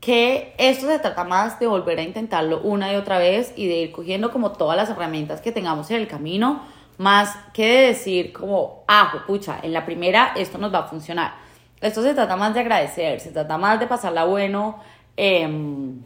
que 0.00 0.54
esto 0.58 0.86
se 0.86 0.98
trata 0.98 1.24
más 1.24 1.58
de 1.58 1.66
volver 1.66 1.98
a 1.98 2.02
intentarlo 2.02 2.60
una 2.60 2.92
y 2.92 2.96
otra 2.96 3.18
vez 3.18 3.52
y 3.56 3.66
de 3.66 3.76
ir 3.76 3.92
cogiendo 3.92 4.30
como 4.30 4.52
todas 4.52 4.76
las 4.76 4.90
herramientas 4.90 5.40
que 5.40 5.50
tengamos 5.50 5.90
en 5.90 5.96
el 5.96 6.06
camino, 6.06 6.62
más 6.98 7.34
que 7.54 7.66
de 7.66 7.86
decir 7.86 8.32
como, 8.32 8.84
ah, 8.86 9.24
pucha, 9.26 9.58
en 9.62 9.72
la 9.72 9.86
primera 9.86 10.32
esto 10.36 10.58
nos 10.58 10.72
va 10.72 10.80
a 10.80 10.84
funcionar. 10.84 11.43
Esto 11.84 12.02
se 12.02 12.14
trata 12.14 12.34
más 12.36 12.54
de 12.54 12.60
agradecer, 12.60 13.20
se 13.20 13.30
trata 13.30 13.58
más 13.58 13.78
de 13.78 13.86
pasarla 13.86 14.24
bueno 14.24 14.78
em, 15.18 16.00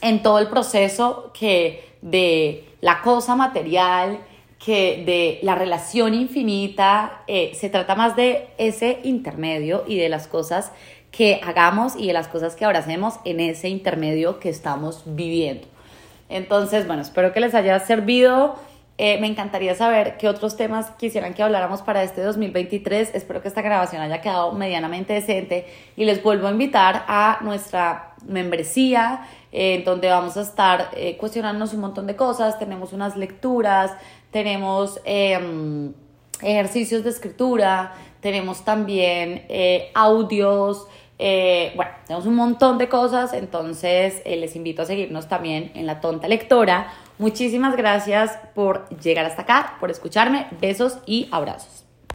en 0.00 0.20
todo 0.20 0.40
el 0.40 0.48
proceso 0.48 1.30
que 1.32 1.96
de 2.02 2.68
la 2.80 3.02
cosa 3.02 3.36
material, 3.36 4.18
que 4.58 5.04
de 5.06 5.38
la 5.42 5.54
relación 5.54 6.12
infinita, 6.14 7.22
eh, 7.28 7.52
se 7.54 7.70
trata 7.70 7.94
más 7.94 8.16
de 8.16 8.48
ese 8.58 8.98
intermedio 9.04 9.84
y 9.86 9.96
de 9.96 10.08
las 10.08 10.26
cosas 10.26 10.72
que 11.12 11.40
hagamos 11.44 11.94
y 11.96 12.08
de 12.08 12.14
las 12.14 12.26
cosas 12.26 12.56
que 12.56 12.64
ahora 12.64 12.80
hacemos 12.80 13.20
en 13.24 13.38
ese 13.38 13.68
intermedio 13.68 14.40
que 14.40 14.48
estamos 14.48 15.04
viviendo. 15.06 15.68
Entonces, 16.30 16.84
bueno, 16.88 17.02
espero 17.02 17.32
que 17.32 17.38
les 17.38 17.54
haya 17.54 17.78
servido. 17.78 18.56
Eh, 18.98 19.18
me 19.20 19.26
encantaría 19.26 19.74
saber 19.74 20.18
qué 20.18 20.28
otros 20.28 20.56
temas 20.56 20.90
quisieran 20.92 21.32
que 21.32 21.42
habláramos 21.42 21.80
para 21.80 22.02
este 22.02 22.20
2023. 22.22 23.14
Espero 23.14 23.40
que 23.40 23.48
esta 23.48 23.62
grabación 23.62 24.02
haya 24.02 24.20
quedado 24.20 24.52
medianamente 24.52 25.14
decente 25.14 25.66
y 25.96 26.04
les 26.04 26.22
vuelvo 26.22 26.46
a 26.46 26.50
invitar 26.50 27.04
a 27.08 27.38
nuestra 27.40 28.14
membresía, 28.26 29.26
eh, 29.50 29.76
en 29.76 29.84
donde 29.84 30.08
vamos 30.08 30.36
a 30.36 30.42
estar 30.42 30.90
eh, 30.94 31.16
cuestionándonos 31.16 31.72
un 31.72 31.80
montón 31.80 32.06
de 32.06 32.16
cosas. 32.16 32.58
Tenemos 32.58 32.92
unas 32.92 33.16
lecturas, 33.16 33.92
tenemos 34.30 35.00
em, 35.04 35.94
ejercicios 36.42 37.02
de 37.02 37.10
escritura, 37.10 37.94
tenemos 38.20 38.62
también 38.62 39.46
audios. 39.94 40.86
Bueno, 41.18 41.90
tenemos 42.06 42.26
un 42.26 42.34
montón 42.34 42.78
de 42.78 42.88
cosas, 42.88 43.32
entonces 43.32 44.22
les 44.26 44.54
invito 44.54 44.82
a 44.82 44.84
seguirnos 44.84 45.28
también 45.28 45.72
en 45.74 45.86
La 45.86 46.00
Tonta 46.00 46.28
Lectora. 46.28 46.92
Muchísimas 47.22 47.76
gracias 47.76 48.36
por 48.52 48.88
llegar 48.98 49.24
hasta 49.24 49.42
acá, 49.42 49.76
por 49.78 49.92
escucharme. 49.92 50.48
Besos 50.60 50.98
y 51.06 51.28
abrazos. 51.30 51.81